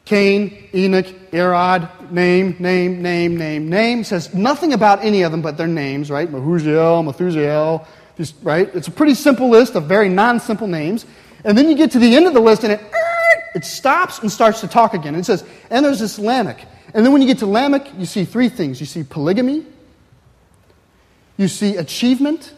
Cain, 0.05 0.69
Enoch, 0.75 1.07
Irad, 1.31 2.11
name, 2.11 2.57
name, 2.59 3.01
name, 3.01 3.37
name, 3.37 3.71
name. 3.71 4.05
Says 4.05 4.35
nothing 4.35 4.73
about 4.75 5.03
any 5.03 5.23
of 5.23 5.33
them 5.33 5.41
but 5.41 5.57
their 5.57 5.67
names, 5.67 6.11
right? 6.11 6.31
Mahuziel, 6.31 7.05
Methushael, 7.05 7.87
right? 8.43 8.73
It's 8.75 8.89
a 8.89 8.93
pretty 8.93 9.15
simple 9.15 9.49
list 9.49 9.75
of 9.75 9.85
very 9.85 10.09
non 10.09 10.41
simple 10.41 10.67
names. 10.67 11.07
And 11.45 11.59
then 11.59 11.69
you 11.69 11.77
get 11.77 11.91
to 11.93 11.99
the 11.99 12.17
end 12.17 12.27
of 12.27 12.35
the 12.35 12.41
list 12.41 12.65
and 12.65 12.73
it, 12.73 12.81
it 13.55 13.65
stops 13.65 14.21
and 14.21 14.31
starts 14.31 14.61
to 14.61 14.69
talk 14.69 14.95
again. 14.95 15.15
And 15.15 15.19
it 15.19 15.25
says, 15.25 15.45
and 15.71 15.85
there's 15.85 16.01
this 16.01 16.19
Lamech. 16.19 16.67
And 16.95 17.05
then 17.05 17.13
when 17.13 17.21
you 17.21 17.29
get 17.29 17.39
to 17.39 17.47
Lamech, 17.47 17.89
you 17.99 18.07
see 18.07 18.25
three 18.25 18.49
things 18.49 18.81
you 18.81 18.87
see 18.87 19.03
polygamy, 19.03 19.67
you 21.37 21.49
see 21.49 21.77
achievement, 21.77 22.55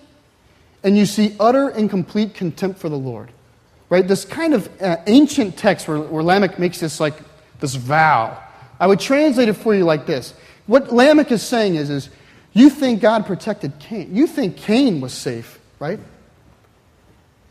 and 0.85 0.97
you 0.97 1.07
see 1.07 1.35
utter 1.41 1.69
and 1.69 1.91
complete 1.91 2.35
contempt 2.35 2.79
for 2.79 2.89
the 2.89 2.99
Lord. 2.99 3.31
Right? 3.89 4.07
This 4.07 4.25
kind 4.25 4.55
of 4.55 4.71
uh, 4.83 4.99
ancient 5.07 5.57
text 5.57 5.89
where, 5.89 5.99
where 5.99 6.23
Lamech 6.23 6.59
makes 6.59 6.81
this 6.81 7.01
like 7.01 7.15
this 7.61 7.75
vow. 7.75 8.43
I 8.79 8.87
would 8.87 9.01
translate 9.01 9.49
it 9.49 9.55
for 9.55 9.75
you 9.75 9.85
like 9.85 10.07
this. 10.07 10.35
What 10.67 10.93
Lamech 10.93 11.33
is 11.33 11.43
saying 11.43 11.77
is, 11.77 11.89
is 11.89 12.11
you 12.57 12.71
think 12.71 13.01
God 13.01 13.27
protected 13.27 13.79
Cain. 13.79 14.15
You 14.15 14.27
think 14.27 14.57
Cain 14.57 15.01
was 15.01 15.13
safe, 15.13 15.59
right? 15.79 16.01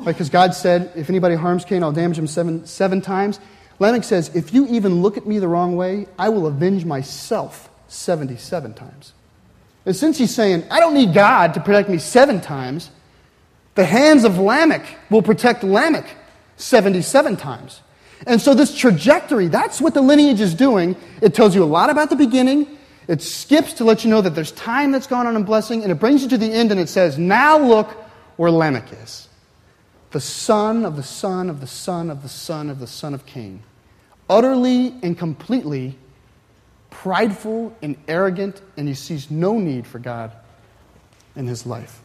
Because 0.04 0.30
God 0.30 0.54
said, 0.54 0.92
if 0.96 1.10
anybody 1.10 1.36
harms 1.36 1.64
Cain, 1.64 1.84
I'll 1.84 1.92
damage 1.92 2.18
him 2.18 2.28
seven, 2.28 2.66
seven 2.66 3.02
times. 3.02 3.40
Lamech 3.80 4.04
says, 4.04 4.36
if 4.36 4.54
you 4.54 4.68
even 4.68 5.02
look 5.02 5.18
at 5.18 5.26
me 5.26 5.40
the 5.40 5.48
wrong 5.48 5.76
way, 5.76 6.08
I 6.18 6.30
will 6.30 6.48
avenge 6.48 6.86
myself 6.86 7.70
77 7.88 8.74
times. 8.74 9.14
And 9.86 9.96
since 9.96 10.18
he's 10.18 10.34
saying, 10.34 10.64
I 10.72 10.80
don't 10.80 10.94
need 10.94 11.14
God 11.14 11.54
to 11.54 11.60
protect 11.60 11.90
me 11.90 11.98
seven 11.98 12.42
times, 12.42 12.90
the 13.76 13.86
hands 13.86 14.24
of 14.24 14.40
Lamech 14.40 14.86
will 15.10 15.22
protect 15.22 15.64
Lamech 15.64 16.08
77 16.58 17.38
times. 17.38 17.82
And 18.26 18.42
so, 18.42 18.54
this 18.54 18.76
trajectory, 18.76 19.50
that's 19.50 19.82
what 19.82 19.94
the 19.94 20.02
lineage 20.02 20.40
is 20.40 20.56
doing. 20.56 20.96
It 21.22 21.34
tells 21.36 21.54
you 21.54 21.64
a 21.64 21.66
lot 21.66 21.90
about 21.90 22.10
the 22.10 22.16
beginning. 22.16 22.78
It 23.08 23.22
skips 23.22 23.74
to 23.74 23.84
let 23.84 24.04
you 24.04 24.10
know 24.10 24.22
that 24.22 24.36
there's 24.36 24.52
time 24.52 24.92
that's 24.92 25.08
gone 25.08 25.28
on 25.28 25.36
in 25.36 25.44
blessing, 25.44 25.84
and 25.84 25.92
it 25.92 25.96
brings 25.96 26.24
you 26.24 26.30
to 26.30 26.38
the 26.38 26.52
end, 26.52 26.72
and 26.72 26.80
it 26.80 26.90
says, 26.90 27.18
Now 27.18 27.58
look 27.58 27.92
where 28.38 28.52
Lamech 28.52 28.92
is 28.92 29.30
the 30.12 30.22
son 30.22 30.86
of 30.86 30.96
the 30.96 31.04
son 31.04 31.50
of 31.50 31.60
the 31.60 31.68
son 31.68 32.10
of 32.10 32.22
the 32.22 32.30
son 32.30 32.70
of 32.70 32.80
the 32.80 32.88
son 32.88 33.14
of 33.14 33.26
Cain. 33.26 33.62
Utterly 34.30 34.96
and 35.04 35.18
completely 35.18 35.98
prideful 36.90 37.76
and 37.82 37.98
arrogant, 38.08 38.62
and 38.78 38.88
he 38.88 38.94
sees 38.94 39.30
no 39.30 39.60
need 39.60 39.86
for 39.86 40.00
God 40.00 40.32
in 41.36 41.48
his 41.48 41.66
life. 41.66 42.02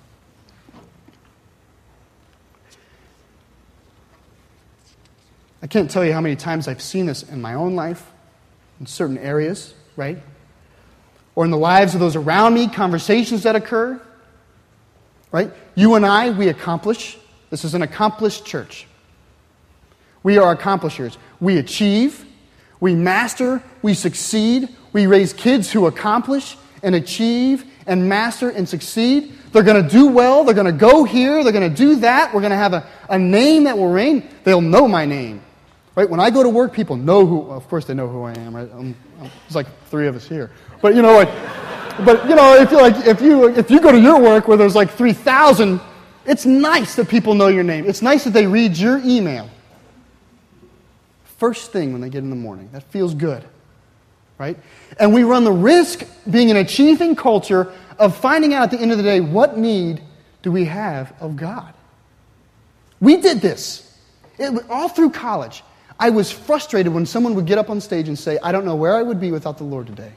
I 5.63 5.69
can't 5.69 5.89
tell 5.89 6.05
you 6.05 6.13
how 6.13 6.21
many 6.21 6.37
times 6.37 6.67
I've 6.67 6.83
seen 6.83 7.07
this 7.07 7.23
in 7.23 7.41
my 7.41 7.55
own 7.55 7.77
life, 7.77 8.11
in 8.81 8.87
certain 8.87 9.19
areas, 9.19 9.73
right? 9.95 10.19
Or 11.35 11.45
in 11.45 11.51
the 11.51 11.57
lives 11.57 11.95
of 11.95 12.01
those 12.01 12.17
around 12.17 12.55
me, 12.55 12.69
conversations 12.69 13.45
that 13.45 13.57
occur, 13.57 14.01
right? 15.33 15.53
You 15.75 15.95
and 15.95 16.05
I, 16.05 16.31
we 16.31 16.49
accomplish. 16.49 17.17
This 17.51 17.65
is 17.65 17.75
an 17.75 17.83
accomplished 17.83 18.45
church. 18.45 18.87
We 20.23 20.39
are 20.39 20.53
accomplishers. 20.53 21.17
We 21.41 21.59
achieve, 21.59 22.27
we 22.81 22.95
master, 22.95 23.63
we 23.83 23.95
succeed, 23.95 24.69
we 24.93 25.07
raise 25.07 25.33
kids 25.33 25.73
who 25.73 25.87
accomplish 25.87 26.57
and 26.83 26.95
achieve 26.95 27.65
and 27.87 28.09
master 28.09 28.51
and 28.51 28.69
succeed. 28.69 29.33
They're 29.53 29.63
going 29.63 29.83
to 29.83 29.89
do 29.89 30.07
well. 30.07 30.45
They're 30.45 30.55
going 30.55 30.67
to 30.67 30.73
go 30.73 31.05
here. 31.05 31.43
They're 31.43 31.53
going 31.53 31.69
to 31.69 31.77
do 31.77 31.97
that. 31.97 32.33
We're 32.33 32.41
going 32.41 32.51
to 32.51 32.57
have 32.57 32.73
a, 32.73 32.87
a 33.09 33.19
name 33.19 33.65
that 33.65 33.77
will 33.77 33.91
reign. 33.91 34.29
They'll 34.45 34.61
know 34.61 34.87
my 34.87 35.07
name. 35.07 35.43
Right? 35.97 36.09
When 36.09 36.21
I 36.21 36.31
go 36.31 36.43
to 36.43 36.49
work, 36.49 36.73
people 36.73 36.97
know 36.97 37.27
who, 37.27 37.51
of 37.51 37.69
course, 37.69 37.85
they 37.85 37.95
know 37.95 38.09
who 38.09 38.23
I 38.23 38.33
am, 38.35 38.55
right? 38.55 38.71
I'm, 38.73 38.95
I'm, 39.21 39.31
there's 39.43 39.57
like 39.57 39.67
three 39.87 40.07
of 40.07 40.15
us 40.15 40.29
here. 40.29 40.51
But, 40.81 40.95
you 40.95 41.03
know, 41.03 41.15
like, 41.15 41.29
but, 42.05 42.29
you 42.29 42.35
know, 42.35 42.57
if, 42.57 42.71
you 42.71 42.81
like, 42.81 43.07
if, 43.07 43.21
you, 43.21 43.49
if 43.49 43.71
you 43.71 43.81
go 43.81 43.93
to 43.93 44.01
your 44.01 44.21
work 44.21 44.49
where 44.49 44.57
there's 44.57 44.75
like 44.75 44.91
3,000, 44.91 45.81
it's 46.25 46.47
nice 46.47 46.95
that 46.97 47.09
people 47.09 47.35
know 47.35 47.49
your 47.49 47.65
name. 47.65 47.87
It's 47.87 48.03
nice 48.03 48.25
that 48.25 48.33
they 48.33 48.47
read 48.47 48.77
your 48.77 48.99
email. 48.99 49.51
First 51.39 51.73
thing 51.73 51.93
when 51.93 52.01
they 52.01 52.11
get 52.11 52.23
in 52.23 52.31
the 52.31 52.37
morning. 52.37 52.69
That 52.73 52.83
feels 52.85 53.15
good. 53.15 53.45
Right? 54.39 54.59
And 54.99 55.13
we 55.13 55.23
run 55.23 55.45
the 55.45 55.53
risk, 55.53 56.05
being 56.31 56.51
an 56.51 56.57
achieving 56.57 57.15
culture, 57.15 57.73
of 57.99 58.17
finding 58.17 58.55
out 58.55 58.65
at 58.65 58.71
the 58.71 58.79
end 58.79 58.93
of 58.93 58.97
the 58.97 59.05
day 59.05 59.21
what 59.21 59.59
need 59.59 60.03
do 60.43 60.51
we 60.51 60.65
have 60.65 61.13
of 61.21 61.37
God. 61.37 61.75
We 63.01 63.19
did 63.19 63.41
this 63.41 63.99
it, 64.39 64.65
all 64.71 64.89
through 64.89 65.11
college. 65.11 65.63
I 65.99 66.09
was 66.11 66.31
frustrated 66.31 66.93
when 66.93 67.05
someone 67.05 67.35
would 67.35 67.47
get 67.47 67.59
up 67.59 67.69
on 67.69 67.81
stage 67.81 68.09
and 68.09 68.19
say, 68.19 68.39
I 68.43 68.53
don't 68.53 68.65
know 68.65 68.75
where 68.75 68.97
I 68.97 69.03
would 69.03 69.21
be 69.21 69.31
without 69.31 69.59
the 69.59 69.65
Lord 69.65 69.87
today. 69.87 70.13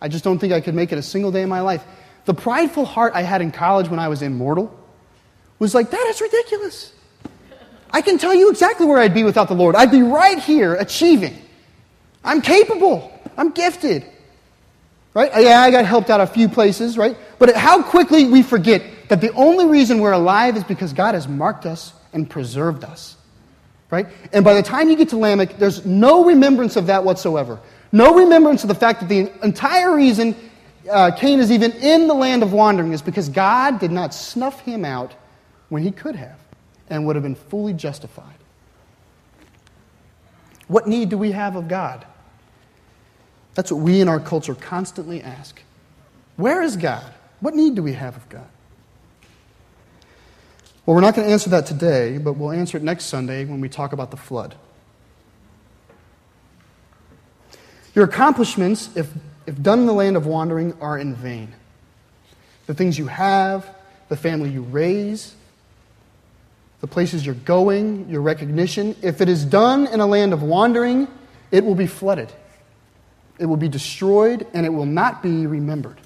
I 0.00 0.08
just 0.08 0.24
don't 0.24 0.38
think 0.38 0.52
I 0.52 0.60
could 0.60 0.74
make 0.74 0.92
it 0.92 0.98
a 0.98 1.02
single 1.02 1.30
day 1.30 1.42
in 1.42 1.48
my 1.48 1.60
life. 1.60 1.84
The 2.24 2.34
prideful 2.34 2.84
heart 2.84 3.12
I 3.14 3.22
had 3.22 3.42
in 3.42 3.52
college 3.52 3.88
when 3.88 3.98
I 3.98 4.08
was 4.08 4.22
immortal 4.22 4.76
was 5.58 5.74
like, 5.74 5.90
that 5.90 6.06
is 6.08 6.20
ridiculous. 6.20 6.92
I 7.90 8.02
can 8.02 8.18
tell 8.18 8.34
you 8.34 8.50
exactly 8.50 8.86
where 8.86 8.98
I'd 8.98 9.14
be 9.14 9.24
without 9.24 9.48
the 9.48 9.54
Lord. 9.54 9.74
I'd 9.74 9.90
be 9.90 10.02
right 10.02 10.38
here 10.38 10.74
achieving. 10.74 11.36
I'm 12.22 12.40
capable. 12.40 13.12
I'm 13.36 13.50
gifted. 13.50 14.04
Right? 15.12 15.30
Yeah, 15.36 15.60
I 15.60 15.70
got 15.70 15.84
helped 15.86 16.08
out 16.08 16.20
a 16.20 16.26
few 16.26 16.48
places, 16.48 16.96
right? 16.96 17.16
But 17.38 17.56
how 17.56 17.82
quickly 17.82 18.26
we 18.26 18.42
forget 18.42 18.82
that 19.08 19.20
the 19.20 19.32
only 19.32 19.66
reason 19.66 19.98
we're 19.98 20.12
alive 20.12 20.56
is 20.56 20.62
because 20.62 20.92
God 20.92 21.14
has 21.14 21.26
marked 21.26 21.66
us 21.66 21.92
and 22.12 22.30
preserved 22.30 22.84
us. 22.84 23.16
Right? 23.90 24.06
And 24.32 24.44
by 24.44 24.54
the 24.54 24.62
time 24.62 24.88
you 24.88 24.96
get 24.96 25.08
to 25.08 25.16
Lamech, 25.16 25.58
there's 25.58 25.84
no 25.84 26.24
remembrance 26.24 26.76
of 26.76 26.86
that 26.86 27.02
whatsoever. 27.02 27.58
No 27.92 28.14
remembrance 28.14 28.62
of 28.62 28.68
the 28.68 28.74
fact 28.74 29.00
that 29.00 29.08
the 29.08 29.32
entire 29.44 29.94
reason 29.94 30.36
uh, 30.90 31.10
Cain 31.12 31.40
is 31.40 31.50
even 31.50 31.72
in 31.72 32.06
the 32.06 32.14
land 32.14 32.42
of 32.42 32.52
wandering 32.52 32.92
is 32.92 33.02
because 33.02 33.28
God 33.28 33.80
did 33.80 33.90
not 33.90 34.14
snuff 34.14 34.60
him 34.60 34.84
out 34.84 35.14
when 35.68 35.82
he 35.82 35.90
could 35.90 36.16
have 36.16 36.38
and 36.88 37.06
would 37.06 37.16
have 37.16 37.22
been 37.22 37.34
fully 37.34 37.72
justified. 37.72 38.34
What 40.68 40.86
need 40.86 41.08
do 41.08 41.18
we 41.18 41.32
have 41.32 41.56
of 41.56 41.68
God? 41.68 42.06
That's 43.54 43.72
what 43.72 43.80
we 43.80 44.00
in 44.00 44.08
our 44.08 44.20
culture 44.20 44.54
constantly 44.54 45.22
ask. 45.22 45.60
Where 46.36 46.62
is 46.62 46.76
God? 46.76 47.12
What 47.40 47.54
need 47.54 47.74
do 47.74 47.82
we 47.82 47.94
have 47.94 48.16
of 48.16 48.28
God? 48.28 48.48
Well, 50.86 50.94
we're 50.94 51.00
not 51.02 51.14
going 51.14 51.26
to 51.26 51.32
answer 51.32 51.50
that 51.50 51.66
today, 51.66 52.18
but 52.18 52.34
we'll 52.34 52.52
answer 52.52 52.76
it 52.76 52.82
next 52.82 53.06
Sunday 53.06 53.44
when 53.44 53.60
we 53.60 53.68
talk 53.68 53.92
about 53.92 54.10
the 54.10 54.16
flood. 54.16 54.54
Your 57.94 58.04
accomplishments, 58.04 58.90
if, 58.96 59.12
if 59.46 59.60
done 59.60 59.80
in 59.80 59.86
the 59.86 59.92
land 59.92 60.16
of 60.16 60.26
wandering, 60.26 60.76
are 60.80 60.98
in 60.98 61.14
vain. 61.14 61.52
The 62.66 62.74
things 62.74 62.98
you 62.98 63.06
have, 63.06 63.68
the 64.08 64.16
family 64.16 64.50
you 64.50 64.62
raise, 64.62 65.34
the 66.80 66.86
places 66.86 67.26
you're 67.26 67.34
going, 67.34 68.08
your 68.08 68.22
recognition, 68.22 68.96
if 69.02 69.20
it 69.20 69.28
is 69.28 69.44
done 69.44 69.86
in 69.88 70.00
a 70.00 70.06
land 70.06 70.32
of 70.32 70.42
wandering, 70.42 71.08
it 71.50 71.64
will 71.64 71.74
be 71.74 71.86
flooded. 71.86 72.32
It 73.38 73.46
will 73.46 73.56
be 73.56 73.68
destroyed 73.68 74.46
and 74.54 74.64
it 74.64 74.70
will 74.70 74.86
not 74.86 75.22
be 75.22 75.46
remembered. 75.46 75.98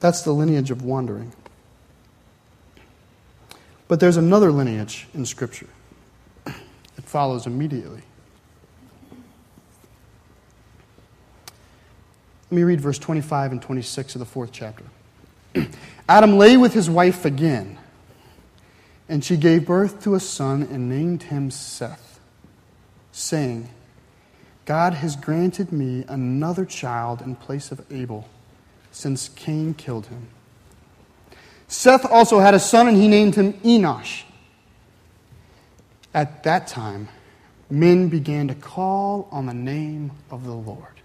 That's 0.00 0.22
the 0.22 0.32
lineage 0.32 0.70
of 0.70 0.82
wandering. 0.82 1.32
But 3.88 4.00
there's 4.00 4.16
another 4.16 4.52
lineage 4.52 5.06
in 5.14 5.24
Scripture. 5.24 5.68
It 6.46 7.04
follows 7.04 7.46
immediately. 7.46 8.02
Let 12.50 12.56
me 12.56 12.62
read 12.62 12.80
verse 12.80 12.98
25 12.98 13.52
and 13.52 13.62
26 13.62 14.14
of 14.14 14.18
the 14.20 14.24
fourth 14.24 14.50
chapter. 14.52 14.84
Adam 16.08 16.38
lay 16.38 16.56
with 16.56 16.74
his 16.74 16.88
wife 16.88 17.24
again, 17.24 17.78
and 19.08 19.24
she 19.24 19.36
gave 19.36 19.66
birth 19.66 20.02
to 20.04 20.14
a 20.14 20.20
son 20.20 20.62
and 20.62 20.88
named 20.88 21.24
him 21.24 21.50
Seth, 21.50 22.20
saying, 23.10 23.68
God 24.64 24.94
has 24.94 25.16
granted 25.16 25.72
me 25.72 26.04
another 26.08 26.64
child 26.64 27.20
in 27.20 27.34
place 27.34 27.72
of 27.72 27.84
Abel, 27.90 28.28
since 28.92 29.28
Cain 29.28 29.74
killed 29.74 30.06
him. 30.06 30.28
Seth 31.68 32.04
also 32.04 32.38
had 32.38 32.54
a 32.54 32.60
son, 32.60 32.86
and 32.86 32.96
he 32.96 33.08
named 33.08 33.34
him 33.34 33.54
Enosh. 33.64 34.22
At 36.14 36.44
that 36.44 36.68
time, 36.68 37.08
men 37.68 38.08
began 38.08 38.48
to 38.48 38.54
call 38.54 39.28
on 39.32 39.46
the 39.46 39.54
name 39.54 40.12
of 40.30 40.44
the 40.44 40.54
Lord. 40.54 40.95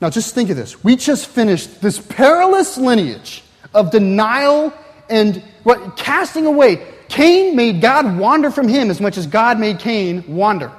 Now, 0.00 0.10
just 0.10 0.34
think 0.34 0.50
of 0.50 0.56
this. 0.56 0.84
We 0.84 0.96
just 0.96 1.26
finished 1.26 1.80
this 1.80 1.98
perilous 1.98 2.76
lineage 2.76 3.42
of 3.74 3.90
denial 3.90 4.72
and 5.08 5.42
what, 5.62 5.96
casting 5.96 6.46
away. 6.46 6.86
Cain 7.08 7.56
made 7.56 7.80
God 7.80 8.18
wander 8.18 8.50
from 8.50 8.68
him 8.68 8.90
as 8.90 9.00
much 9.00 9.16
as 9.16 9.26
God 9.26 9.58
made 9.58 9.78
Cain 9.78 10.24
wander, 10.26 10.72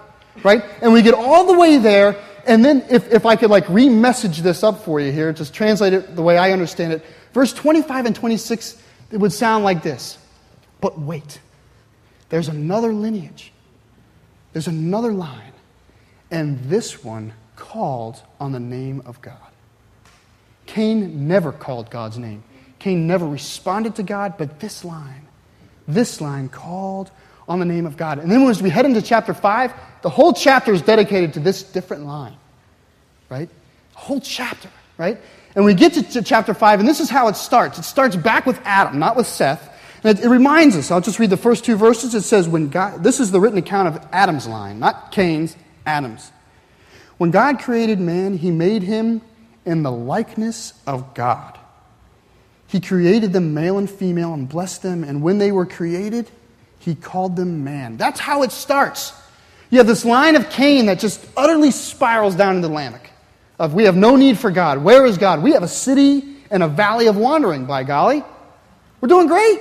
right? 0.44 0.64
And 0.82 0.94
we 0.94 1.02
get 1.02 1.14
all 1.14 1.48
the 1.48 1.58
way 1.58 1.78
there, 1.78 2.18
and 2.46 2.64
then 2.64 2.86
if, 2.90 3.12
if 3.12 3.26
I 3.26 3.36
could 3.36 3.50
like 3.50 3.68
re-message 3.70 4.40
this 4.40 4.64
up 4.64 4.84
for 4.84 5.00
you 5.00 5.12
here, 5.12 5.34
just 5.34 5.54
translate 5.54 5.94
it 5.94 6.16
the 6.16 6.22
way 6.22 6.38
I 6.38 6.52
understand 6.52 6.94
it. 6.94 7.06
Verse 7.34 7.54
25 7.54 8.08
and 8.08 8.16
26, 8.16 8.82
it 9.12 9.18
would 9.18 9.34
sound 9.34 9.64
like 9.64 9.84
this. 9.84 10.18
But 10.82 11.00
wait, 11.00 11.40
there's 12.30 12.50
another 12.50 12.94
lineage. 12.94 13.52
There's 14.54 14.68
another 14.68 15.12
line. 15.12 15.54
And 16.30 16.60
this 16.66 17.04
one 17.04 17.34
called 17.58 18.22
on 18.40 18.54
the 18.54 18.60
name 18.60 19.02
of 19.06 19.22
God. 19.22 19.36
Cain 20.66 21.28
never 21.28 21.52
called 21.52 21.90
God's 21.90 22.18
name. 22.18 22.44
Cain 22.80 23.08
never 23.08 23.28
responded 23.28 23.96
to 23.96 24.04
God, 24.04 24.36
but 24.38 24.60
this 24.60 24.86
line, 24.86 25.28
this 25.88 26.22
line 26.22 26.48
called 26.48 27.12
on 27.48 27.60
the 27.60 27.66
name 27.66 27.86
of 27.86 27.98
God. 27.98 28.20
And 28.20 28.32
then 28.32 28.42
as 28.44 28.62
we 28.62 28.70
head 28.70 28.86
into 28.86 29.02
chapter 29.02 29.34
5, 29.34 29.74
the 30.04 30.10
whole 30.10 30.34
chapter 30.34 30.72
is 30.72 30.82
dedicated 30.82 31.34
to 31.34 31.40
this 31.40 31.64
different 31.64 32.06
line, 32.06 32.36
right? 33.30 33.50
The 33.94 34.00
whole 34.00 34.22
chapter, 34.22 34.70
right? 34.98 35.18
And 35.56 35.66
we 35.66 35.74
get 35.74 35.94
to, 35.94 36.04
to 36.04 36.22
chapter 36.22 36.54
5, 36.54 36.80
and 36.80 36.88
this 36.88 37.00
is 37.00 37.10
how 37.10 37.28
it 37.30 37.36
starts. 37.36 37.80
It 37.80 37.84
starts 37.84 38.16
back 38.16 38.46
with 38.46 38.60
Adam, 38.64 39.00
not 39.00 39.16
with 39.16 39.28
Seth. 39.28 39.74
And 40.04 40.20
it, 40.20 40.26
it 40.26 40.30
reminds 40.30 40.76
us, 40.76 40.92
I'll 40.92 41.02
just 41.02 41.18
read 41.18 41.32
the 41.32 41.38
first 41.38 41.66
two 41.66 41.76
verses. 41.76 42.14
It 42.14 42.22
says, 42.22 42.48
when 42.48 42.70
God, 42.70 43.04
this 43.04 43.20
is 43.20 43.32
the 43.32 43.40
written 43.40 43.58
account 43.58 43.88
of 43.88 44.08
Adam's 44.12 44.46
line, 44.46 44.80
not 44.80 45.12
Cain's, 45.12 45.56
Adam's. 45.86 46.32
When 47.18 47.32
God 47.32 47.60
created 47.60 48.00
man, 48.00 48.38
he 48.38 48.52
made 48.52 48.84
him 48.84 49.22
in 49.66 49.84
the 49.84 49.92
likeness 49.92 50.74
of 50.86 51.14
God. 51.14 51.58
He 52.68 52.80
created 52.80 53.34
them 53.34 53.54
male 53.54 53.78
and 53.78 53.90
female 53.90 54.34
and 54.34 54.48
blessed 54.48 54.84
them, 54.84 55.04
and 55.04 55.22
when 55.22 55.38
they 55.38 55.52
were 55.52 55.66
created, 55.66 56.30
he 56.80 56.96
called 56.96 57.36
them 57.36 57.64
man. 57.64 57.98
That's 57.98 58.20
how 58.20 58.44
it 58.44 58.52
starts. 58.52 59.14
You 59.70 59.80
have 59.80 59.88
this 59.88 60.06
line 60.06 60.36
of 60.36 60.50
Cain 60.50 60.86
that 60.86 61.00
just 61.00 61.26
utterly 61.36 61.72
spirals 61.72 62.36
down 62.36 62.58
into 62.58 62.68
Lamech. 62.68 63.12
Of 63.60 63.74
we 63.74 63.86
have 63.86 63.96
no 63.96 64.16
need 64.16 64.38
for 64.38 64.52
God. 64.52 64.84
Where 64.84 65.06
is 65.06 65.18
God? 65.18 65.42
We 65.42 65.54
have 65.54 65.64
a 65.64 65.68
city 65.68 66.24
and 66.52 66.62
a 66.62 66.68
valley 66.68 67.08
of 67.08 67.18
wandering, 67.18 67.66
by 67.66 67.84
golly. 67.84 68.24
We're 69.02 69.10
doing 69.10 69.28
great. 69.28 69.60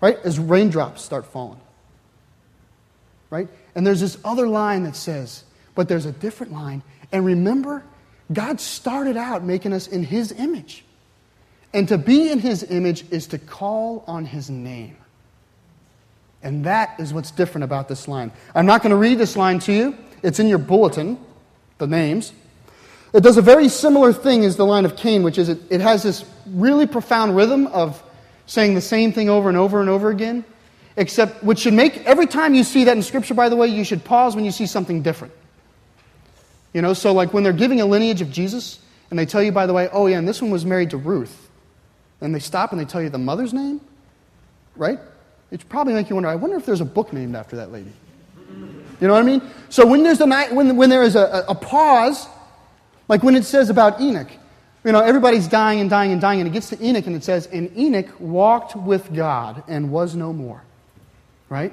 Right? 0.00 0.18
As 0.24 0.38
raindrops 0.38 1.02
start 1.02 1.26
falling. 1.26 1.60
Right? 3.28 3.48
And 3.74 3.86
there's 3.86 4.00
this 4.00 4.16
other 4.24 4.46
line 4.46 4.84
that 4.84 4.96
says, 4.96 5.44
but 5.74 5.88
there's 5.88 6.06
a 6.06 6.12
different 6.12 6.52
line. 6.52 6.82
And 7.12 7.24
remember, 7.24 7.82
God 8.32 8.60
started 8.60 9.16
out 9.16 9.44
making 9.44 9.72
us 9.72 9.86
in 9.86 10.04
His 10.04 10.32
image. 10.32 10.84
And 11.72 11.88
to 11.88 11.98
be 11.98 12.30
in 12.30 12.38
His 12.38 12.62
image 12.64 13.04
is 13.10 13.28
to 13.28 13.38
call 13.38 14.04
on 14.06 14.24
His 14.24 14.50
name. 14.50 14.96
And 16.42 16.64
that 16.64 16.98
is 16.98 17.12
what's 17.12 17.30
different 17.30 17.64
about 17.64 17.88
this 17.88 18.08
line. 18.08 18.32
I'm 18.54 18.66
not 18.66 18.82
going 18.82 18.90
to 18.90 18.96
read 18.96 19.18
this 19.18 19.36
line 19.36 19.58
to 19.60 19.72
you, 19.72 19.96
it's 20.22 20.38
in 20.38 20.48
your 20.48 20.58
bulletin, 20.58 21.18
the 21.78 21.86
names. 21.86 22.32
It 23.12 23.22
does 23.22 23.36
a 23.36 23.42
very 23.42 23.68
similar 23.68 24.12
thing 24.12 24.44
as 24.44 24.56
the 24.56 24.64
line 24.64 24.84
of 24.84 24.96
Cain, 24.96 25.22
which 25.22 25.36
is 25.36 25.48
it, 25.48 25.58
it 25.68 25.80
has 25.80 26.02
this 26.02 26.24
really 26.46 26.86
profound 26.86 27.34
rhythm 27.34 27.66
of 27.68 28.00
saying 28.46 28.74
the 28.74 28.80
same 28.80 29.12
thing 29.12 29.28
over 29.28 29.48
and 29.48 29.58
over 29.58 29.80
and 29.80 29.90
over 29.90 30.10
again. 30.10 30.44
Except, 30.96 31.42
which 31.42 31.60
should 31.60 31.74
make 31.74 31.98
every 31.98 32.26
time 32.26 32.54
you 32.54 32.62
see 32.62 32.84
that 32.84 32.96
in 32.96 33.02
Scripture, 33.02 33.34
by 33.34 33.48
the 33.48 33.56
way, 33.56 33.68
you 33.68 33.84
should 33.84 34.04
pause 34.04 34.36
when 34.36 34.44
you 34.44 34.50
see 34.50 34.66
something 34.66 35.02
different. 35.02 35.32
You 36.72 36.82
know, 36.82 36.94
so 36.94 37.12
like 37.12 37.32
when 37.32 37.42
they're 37.42 37.52
giving 37.52 37.80
a 37.80 37.86
lineage 37.86 38.20
of 38.20 38.30
Jesus, 38.30 38.80
and 39.10 39.18
they 39.18 39.26
tell 39.26 39.42
you, 39.42 39.52
by 39.52 39.66
the 39.66 39.72
way, 39.72 39.88
oh 39.92 40.06
yeah, 40.06 40.18
and 40.18 40.26
this 40.26 40.40
one 40.40 40.50
was 40.50 40.64
married 40.64 40.90
to 40.90 40.96
Ruth, 40.96 41.50
and 42.20 42.34
they 42.34 42.38
stop 42.38 42.72
and 42.72 42.80
they 42.80 42.84
tell 42.84 43.02
you 43.02 43.08
the 43.08 43.18
mother's 43.18 43.52
name, 43.52 43.80
right? 44.76 44.98
It 45.50 45.68
probably 45.68 45.94
make 45.94 46.08
you 46.08 46.14
wonder, 46.14 46.28
I 46.28 46.36
wonder 46.36 46.56
if 46.56 46.64
there's 46.64 46.80
a 46.80 46.84
book 46.84 47.12
named 47.12 47.34
after 47.34 47.56
that 47.56 47.72
lady. 47.72 47.92
You 49.00 49.06
know 49.08 49.14
what 49.14 49.20
I 49.20 49.26
mean? 49.26 49.42
So 49.68 49.86
when 49.86 50.02
there's 50.02 50.20
a 50.20 50.26
when, 50.26 50.76
when 50.76 50.90
there 50.90 51.02
is 51.02 51.16
a, 51.16 51.44
a 51.48 51.54
pause, 51.54 52.28
like 53.08 53.22
when 53.22 53.34
it 53.34 53.44
says 53.44 53.70
about 53.70 54.00
Enoch, 54.00 54.28
you 54.84 54.92
know, 54.92 55.00
everybody's 55.00 55.48
dying 55.48 55.80
and 55.80 55.90
dying 55.90 56.12
and 56.12 56.20
dying, 56.20 56.40
and 56.40 56.48
it 56.48 56.52
gets 56.52 56.68
to 56.70 56.84
Enoch 56.84 57.06
and 57.06 57.16
it 57.16 57.24
says, 57.24 57.46
And 57.46 57.76
Enoch 57.76 58.08
walked 58.18 58.76
with 58.76 59.14
God 59.14 59.62
and 59.68 59.90
was 59.90 60.14
no 60.14 60.32
more. 60.32 60.62
Right? 61.48 61.72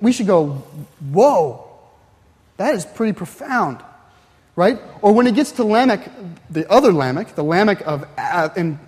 We 0.00 0.12
should 0.12 0.26
go, 0.26 0.48
Whoa, 1.10 1.70
that 2.58 2.74
is 2.74 2.84
pretty 2.84 3.12
profound 3.12 3.82
right? 4.56 4.80
Or 5.00 5.12
when 5.12 5.26
it 5.26 5.34
gets 5.34 5.52
to 5.52 5.64
Lamech, 5.64 6.10
the 6.50 6.70
other 6.70 6.92
Lamech, 6.92 7.34
the 7.34 7.44
Lamech 7.44 7.86
of 7.86 8.06
Adam 8.16 8.78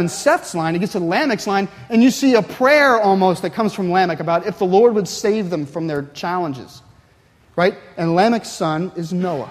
and 0.00 0.10
Seth's 0.10 0.54
line, 0.54 0.76
it 0.76 0.80
gets 0.80 0.92
to 0.92 1.00
Lamech's 1.00 1.46
line, 1.46 1.68
and 1.88 2.02
you 2.02 2.10
see 2.10 2.34
a 2.34 2.42
prayer 2.42 3.00
almost 3.00 3.42
that 3.42 3.54
comes 3.54 3.72
from 3.74 3.90
Lamech 3.90 4.20
about 4.20 4.46
if 4.46 4.58
the 4.58 4.66
Lord 4.66 4.94
would 4.94 5.08
save 5.08 5.50
them 5.50 5.66
from 5.66 5.86
their 5.86 6.02
challenges, 6.14 6.82
right? 7.56 7.74
And 7.96 8.14
Lamech's 8.14 8.52
son 8.52 8.92
is 8.96 9.12
Noah. 9.12 9.50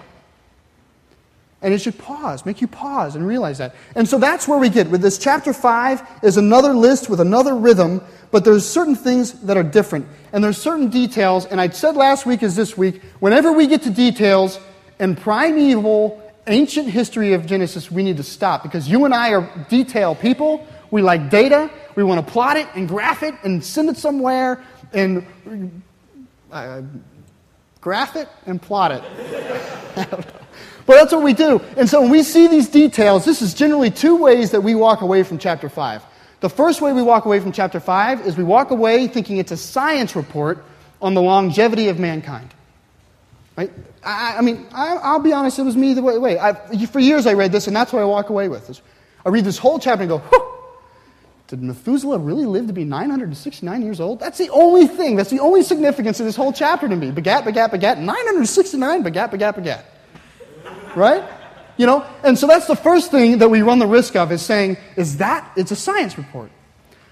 And 1.60 1.74
it 1.74 1.82
should 1.82 1.98
pause, 1.98 2.46
make 2.46 2.62
you 2.62 2.67
pause 2.67 3.15
and 3.15 3.26
realize 3.26 3.58
that. 3.58 3.74
And 3.96 4.08
so 4.08 4.20
that's 4.20 4.48
where 4.48 4.60
we 4.60 4.70
get. 4.70 4.91
With 4.91 5.02
this 5.02 5.17
chapter 5.17 5.54
5 5.54 6.20
is 6.22 6.38
another 6.38 6.72
list 6.72 7.10
with 7.10 7.20
another 7.20 7.56
rhythm, 7.56 8.04
but 8.30 8.46
there's 8.46 8.63
certain 8.63 8.96
things 8.96 9.34
that 9.41 9.58
are 9.58 9.63
different. 9.63 10.06
And 10.32 10.43
there's 10.43 10.60
certain 10.60 10.89
details, 10.89 11.48
and 11.48 11.60
I 11.60 11.70
said 11.70 11.96
last 11.96 12.28
week 12.28 12.43
as 12.43 12.56
this 12.56 12.78
week, 12.78 13.02
whenever 13.20 13.52
we 13.52 13.65
get 13.65 13.82
to 13.82 13.89
details, 13.89 14.60
in 15.00 15.16
primeval, 15.16 16.22
ancient 16.48 16.90
history 16.90 17.34
of 17.34 17.46
Genesis, 17.46 17.92
we 17.92 18.04
need 18.04 18.18
to 18.18 18.24
stop 18.24 18.64
because 18.64 18.88
you 18.88 19.06
and 19.06 19.14
I 19.14 19.34
are 19.34 19.66
detail 19.70 20.16
people. 20.16 20.66
We 20.90 21.02
like 21.02 21.30
data. 21.30 21.70
We 21.96 22.04
want 22.04 22.26
to 22.26 22.32
plot 22.32 22.58
it 22.58 22.68
and 22.76 22.88
graph 22.88 23.24
it 23.24 23.36
and 23.44 23.64
send 23.64 23.90
it 23.90 23.98
somewhere 23.98 24.64
and 24.94 25.26
uh, 26.52 26.82
graph 27.82 28.16
it 28.16 28.30
and 28.46 28.62
plot 28.62 28.92
it. 28.92 29.04
but 30.86 30.96
that's 30.96 31.12
what 31.12 31.24
we 31.24 31.34
do. 31.34 31.60
And 31.76 31.90
so 31.90 32.02
when 32.02 32.12
we 32.12 32.24
see 32.24 32.48
these 32.48 32.70
details, 32.70 33.26
this 33.26 33.42
is 33.42 33.54
generally 33.54 33.92
two 33.92 34.16
ways 34.16 34.52
that 34.52 34.62
we 34.62 34.76
walk 34.76 35.02
away 35.02 35.24
from 35.24 35.38
chapter 35.38 35.70
5. 35.70 36.04
The 36.40 36.50
first 36.50 36.82
way 36.82 36.94
we 36.94 37.02
walk 37.02 37.26
away 37.26 37.40
from 37.40 37.52
chapter 37.52 37.80
5 37.80 38.26
is 38.26 38.38
we 38.38 38.44
walk 38.44 38.72
away 38.72 39.08
thinking 39.08 39.38
it's 39.38 39.52
a 39.52 39.58
science 39.58 40.16
report 40.16 40.64
on 41.02 41.14
the 41.14 41.22
longevity 41.22 41.90
of 41.90 42.00
mankind. 42.00 42.54
Right? 43.58 43.74
I, 44.04 44.36
I 44.38 44.41
mean, 44.41 44.67
I, 44.72 45.13
will 45.13 45.20
be 45.20 45.34
honest, 45.34 45.58
it 45.58 45.63
was 45.63 45.76
me 45.76 45.96
the 45.96 46.04
way. 46.04 46.17
way. 46.20 46.39
I, 46.39 46.54
for 46.86 47.00
years 47.00 47.26
I 47.26 47.34
read 47.34 47.52
this, 47.52 47.65
and 47.65 47.76
that's 47.76 47.91
what 47.91 48.04
I 48.04 48.06
walk 48.06 48.30
away 48.30 48.48
with. 48.48 48.80
I 49.26 49.30
read 49.30 49.43
this 49.43 49.58
whole 49.58 49.80
chapter 49.80 50.04
and 50.04 50.10
go, 50.10 50.20
Whew, 50.20 50.54
did 51.48 51.63
Methuselah 51.63 52.20
really 52.20 52.46
live 52.46 52.67
to 52.67 52.74
be 52.74 52.84
969 52.84 53.82
years 53.82 54.00
old? 54.00 54.20
That's 54.20 54.38
the 54.38 54.52
only 54.52 54.86
thing, 54.86 55.15
that's 55.15 55.32
the 55.32 55.39
only 55.39 55.63
significance 55.63 56.20
of 56.20 56.28
this 56.28 56.36
whole 56.36 56.54
chapter 56.54 56.88
to 56.88 56.96
me. 56.96 57.10
Begat, 57.10 57.46
begat, 57.46 57.72
begat, 57.72 57.98
969, 57.98 59.02
begat, 59.02 59.32
begat, 59.32 59.56
begat. 59.56 59.86
Right? 60.96 61.24
You 61.78 61.88
know? 61.88 62.06
And 62.24 62.38
so 62.38 62.46
that's 62.46 62.67
the 62.67 62.76
first 62.76 63.10
thing 63.10 63.39
that 63.39 63.50
we 63.50 63.63
run 63.63 63.80
the 63.80 63.88
risk 63.88 64.15
of 64.15 64.32
is 64.32 64.43
saying, 64.43 64.78
is 64.96 65.17
that, 65.17 65.52
it's 65.56 65.72
a 65.72 65.76
science 65.76 66.15
report. 66.17 66.52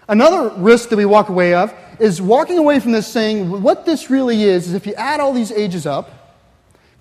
Another 0.08 0.50
risk 0.58 0.90
that 0.90 0.98
we 0.98 1.06
walk 1.06 1.30
away 1.30 1.56
of 1.56 1.74
is 2.00 2.22
walking 2.22 2.60
away 2.60 2.80
from 2.80 2.92
this 2.92 3.08
saying, 3.08 3.64
what 3.64 3.86
this 3.86 4.12
really 4.12 4.44
is, 4.44 4.68
is 4.68 4.74
if 4.74 4.86
you 4.86 4.94
add 4.94 5.20
all 5.20 5.34
these 5.34 5.52
ages 5.52 5.88
up, 5.88 6.25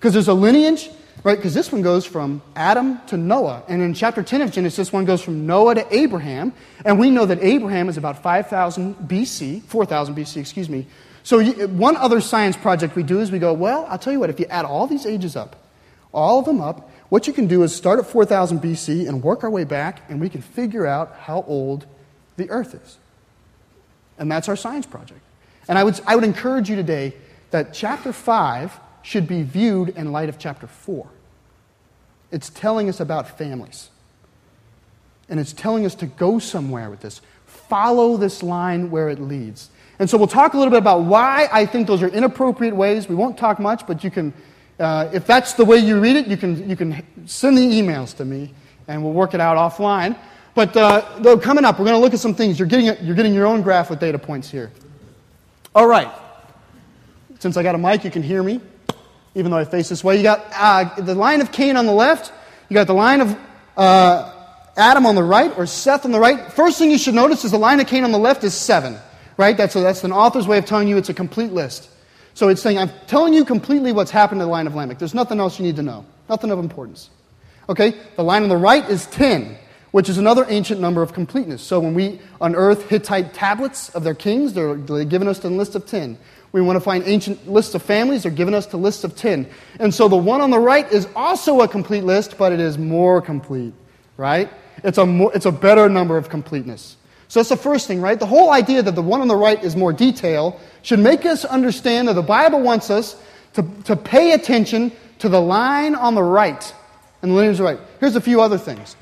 because 0.05 0.13
there's 0.13 0.27
a 0.27 0.35
lineage, 0.35 0.91
right? 1.23 1.35
Because 1.35 1.55
this 1.55 1.71
one 1.71 1.81
goes 1.81 2.05
from 2.05 2.43
Adam 2.55 2.99
to 3.07 3.17
Noah. 3.17 3.63
And 3.67 3.81
in 3.81 3.95
chapter 3.95 4.21
10 4.21 4.43
of 4.43 4.51
Genesis, 4.51 4.93
one 4.93 5.03
goes 5.03 5.19
from 5.19 5.47
Noah 5.47 5.73
to 5.73 5.95
Abraham. 5.97 6.53
And 6.85 6.99
we 6.99 7.09
know 7.09 7.25
that 7.25 7.41
Abraham 7.41 7.89
is 7.89 7.97
about 7.97 8.21
5,000 8.21 8.97
BC, 8.97 9.63
4,000 9.63 10.15
BC, 10.15 10.37
excuse 10.37 10.69
me. 10.69 10.85
So 11.23 11.43
one 11.43 11.97
other 11.97 12.21
science 12.21 12.55
project 12.55 12.95
we 12.95 13.01
do 13.01 13.19
is 13.19 13.31
we 13.31 13.39
go, 13.39 13.51
well, 13.51 13.87
I'll 13.89 13.97
tell 13.97 14.13
you 14.13 14.19
what, 14.19 14.29
if 14.29 14.39
you 14.39 14.45
add 14.45 14.63
all 14.63 14.85
these 14.85 15.07
ages 15.07 15.35
up, 15.35 15.55
all 16.13 16.37
of 16.37 16.45
them 16.45 16.61
up. 16.61 16.87
What 17.09 17.25
you 17.25 17.33
can 17.33 17.47
do 17.47 17.63
is 17.63 17.75
start 17.75 17.97
at 17.97 18.05
4000 18.05 18.59
BC 18.59 19.09
and 19.09 19.23
work 19.23 19.43
our 19.43 19.49
way 19.49 19.63
back, 19.63 20.03
and 20.07 20.21
we 20.21 20.29
can 20.29 20.43
figure 20.43 20.85
out 20.85 21.15
how 21.21 21.43
old 21.47 21.87
the 22.37 22.47
earth 22.51 22.75
is. 22.75 22.99
And 24.19 24.31
that's 24.31 24.47
our 24.49 24.55
science 24.55 24.85
project. 24.85 25.21
And 25.67 25.79
I 25.79 25.83
would, 25.83 25.99
I 26.05 26.13
would 26.13 26.25
encourage 26.25 26.69
you 26.69 26.75
today 26.75 27.15
that 27.49 27.73
chapter 27.73 28.13
5 28.13 28.81
should 29.05 29.27
be 29.27 29.43
viewed 29.43 29.89
in 29.89 30.11
light 30.11 30.29
of 30.29 30.39
chapter 30.39 30.65
4. 30.65 31.07
It's 32.31 32.49
telling 32.49 32.89
us 32.89 32.99
about 32.99 33.37
families. 33.37 33.91
And 35.29 35.39
it's 35.39 35.53
telling 35.53 35.85
us 35.85 35.93
to 35.95 36.07
go 36.07 36.39
somewhere 36.39 36.89
with 36.89 37.01
this. 37.01 37.21
Follow 37.45 38.17
this 38.17 38.41
line 38.41 38.89
where 38.89 39.09
it 39.09 39.19
leads. 39.19 39.69
And 39.99 40.09
so 40.09 40.17
we'll 40.17 40.27
talk 40.27 40.55
a 40.55 40.57
little 40.57 40.71
bit 40.71 40.79
about 40.79 41.03
why 41.03 41.47
I 41.51 41.67
think 41.67 41.85
those 41.85 42.01
are 42.01 42.07
inappropriate 42.07 42.75
ways. 42.75 43.07
We 43.07 43.13
won't 43.13 43.37
talk 43.37 43.59
much, 43.59 43.85
but 43.85 44.03
you 44.03 44.09
can, 44.09 44.33
uh, 44.79 45.09
if 45.13 45.27
that's 45.27 45.53
the 45.53 45.65
way 45.65 45.77
you 45.77 45.99
read 45.99 46.15
it, 46.15 46.25
you 46.25 46.35
can, 46.35 46.67
you 46.67 46.75
can 46.75 47.05
send 47.27 47.59
the 47.59 47.61
emails 47.61 48.17
to 48.17 48.25
me 48.25 48.55
and 48.87 49.03
we'll 49.03 49.13
work 49.13 49.35
it 49.35 49.39
out 49.39 49.55
offline. 49.55 50.17
But 50.55 50.75
uh, 50.75 51.19
though 51.19 51.37
coming 51.37 51.63
up, 51.63 51.77
we're 51.77 51.85
going 51.85 51.97
to 51.97 52.01
look 52.01 52.15
at 52.15 52.19
some 52.19 52.33
things. 52.33 52.57
You're 52.57 52.67
getting, 52.67 53.05
you're 53.05 53.15
getting 53.15 53.35
your 53.35 53.45
own 53.45 53.61
graph 53.61 53.91
with 53.91 53.99
data 53.99 54.17
points 54.17 54.49
here. 54.49 54.71
All 55.75 55.85
right. 55.85 56.11
Since 57.37 57.55
I 57.55 57.61
got 57.61 57.75
a 57.75 57.77
mic, 57.77 58.03
you 58.03 58.09
can 58.09 58.23
hear 58.23 58.41
me, 58.41 58.61
even 59.35 59.51
though 59.51 59.57
I 59.57 59.65
face 59.65 59.89
this 59.89 60.03
way. 60.03 60.17
You 60.17 60.23
got 60.23 60.45
uh, 60.53 61.01
the 61.01 61.13
line 61.13 61.41
of 61.41 61.51
Cain 61.51 61.77
on 61.77 61.85
the 61.85 61.93
left. 61.93 62.33
You 62.69 62.73
got 62.73 62.87
the 62.87 62.93
line 62.93 63.21
of 63.21 63.37
uh, 63.77 64.31
Adam 64.75 65.05
on 65.05 65.15
the 65.15 65.23
right, 65.23 65.55
or 65.57 65.67
Seth 65.67 66.05
on 66.05 66.11
the 66.11 66.19
right. 66.19 66.51
First 66.51 66.79
thing 66.79 66.89
you 66.89 66.97
should 66.97 67.15
notice 67.15 67.45
is 67.45 67.51
the 67.51 67.59
line 67.59 67.79
of 67.79 67.87
Cain 67.87 68.03
on 68.03 68.11
the 68.11 68.17
left 68.17 68.43
is 68.43 68.53
seven 68.53 68.97
right? 69.37 69.55
That's, 69.57 69.75
a, 69.75 69.81
that's 69.81 70.03
an 70.03 70.11
author's 70.11 70.47
way 70.47 70.57
of 70.57 70.65
telling 70.65 70.87
you 70.87 70.97
it's 70.97 71.09
a 71.09 71.13
complete 71.13 71.51
list. 71.51 71.89
So 72.33 72.49
it's 72.49 72.61
saying, 72.61 72.77
I'm 72.77 72.91
telling 73.07 73.33
you 73.33 73.45
completely 73.45 73.91
what's 73.91 74.11
happened 74.11 74.39
to 74.39 74.45
the 74.45 74.51
line 74.51 74.67
of 74.67 74.75
Lamech. 74.75 74.99
There's 74.99 75.13
nothing 75.13 75.39
else 75.39 75.59
you 75.59 75.65
need 75.65 75.77
to 75.77 75.83
know, 75.83 76.05
nothing 76.29 76.51
of 76.51 76.59
importance. 76.59 77.09
Okay? 77.69 77.95
The 78.15 78.23
line 78.23 78.43
on 78.43 78.49
the 78.49 78.57
right 78.57 78.87
is 78.89 79.05
10, 79.07 79.57
which 79.91 80.09
is 80.09 80.17
another 80.17 80.45
ancient 80.49 80.81
number 80.81 81.01
of 81.01 81.13
completeness. 81.13 81.61
So 81.61 81.79
when 81.79 81.93
we 81.93 82.19
unearth 82.41 82.89
Hittite 82.89 83.33
tablets 83.33 83.89
of 83.89 84.03
their 84.03 84.15
kings, 84.15 84.53
they're, 84.53 84.75
giving 84.75 85.27
us 85.27 85.39
the 85.39 85.49
list 85.49 85.75
of 85.75 85.85
10. 85.85 86.17
We 86.55 86.61
want 86.61 86.77
to 86.77 86.79
find 86.79 87.03
ancient 87.05 87.49
lists 87.49 87.75
of 87.75 87.81
families, 87.81 88.23
they're 88.23 88.31
giving 88.31 88.53
us 88.53 88.67
the 88.67 88.77
lists 88.77 89.03
of 89.03 89.13
10. 89.13 89.45
And 89.77 89.93
so 89.93 90.07
the 90.07 90.15
one 90.15 90.39
on 90.39 90.51
the 90.51 90.57
right 90.57 90.89
is 90.89 91.05
also 91.13 91.59
a 91.59 91.67
complete 91.67 92.05
list, 92.05 92.37
but 92.37 92.53
it 92.53 92.61
is 92.61 92.77
more 92.77 93.21
complete, 93.21 93.73
right? 94.15 94.49
It's 94.81 94.97
a, 94.97 95.05
more, 95.05 95.33
it's 95.35 95.45
a 95.45 95.51
better 95.51 95.89
number 95.89 96.15
of 96.15 96.29
completeness. 96.29 96.95
So 97.27 97.41
that's 97.41 97.49
the 97.49 97.57
first 97.57 97.89
thing, 97.89 97.99
right? 97.99 98.17
The 98.17 98.25
whole 98.25 98.53
idea 98.53 98.81
that 98.83 98.95
the 98.95 99.01
one 99.01 99.19
on 99.19 99.27
the 99.27 99.35
right 99.35 99.61
is 99.61 99.75
more 99.75 99.91
detail 99.91 100.57
should 100.81 100.99
make 100.99 101.25
us 101.25 101.43
understand 101.43 102.07
that 102.07 102.13
the 102.13 102.21
Bible 102.21 102.61
wants 102.61 102.89
us 102.89 103.21
to, 103.55 103.65
to 103.83 103.97
pay 103.97 104.31
attention 104.31 104.93
to 105.19 105.27
the 105.27 105.41
line 105.41 105.93
on 105.93 106.15
the 106.15 106.23
right 106.23 106.73
and 107.21 107.31
the 107.31 107.35
lineage 107.35 107.59
right. 107.59 107.79
Here's 107.99 108.15
a 108.15 108.21
few 108.21 108.39
other 108.39 108.57
things. 108.57 108.95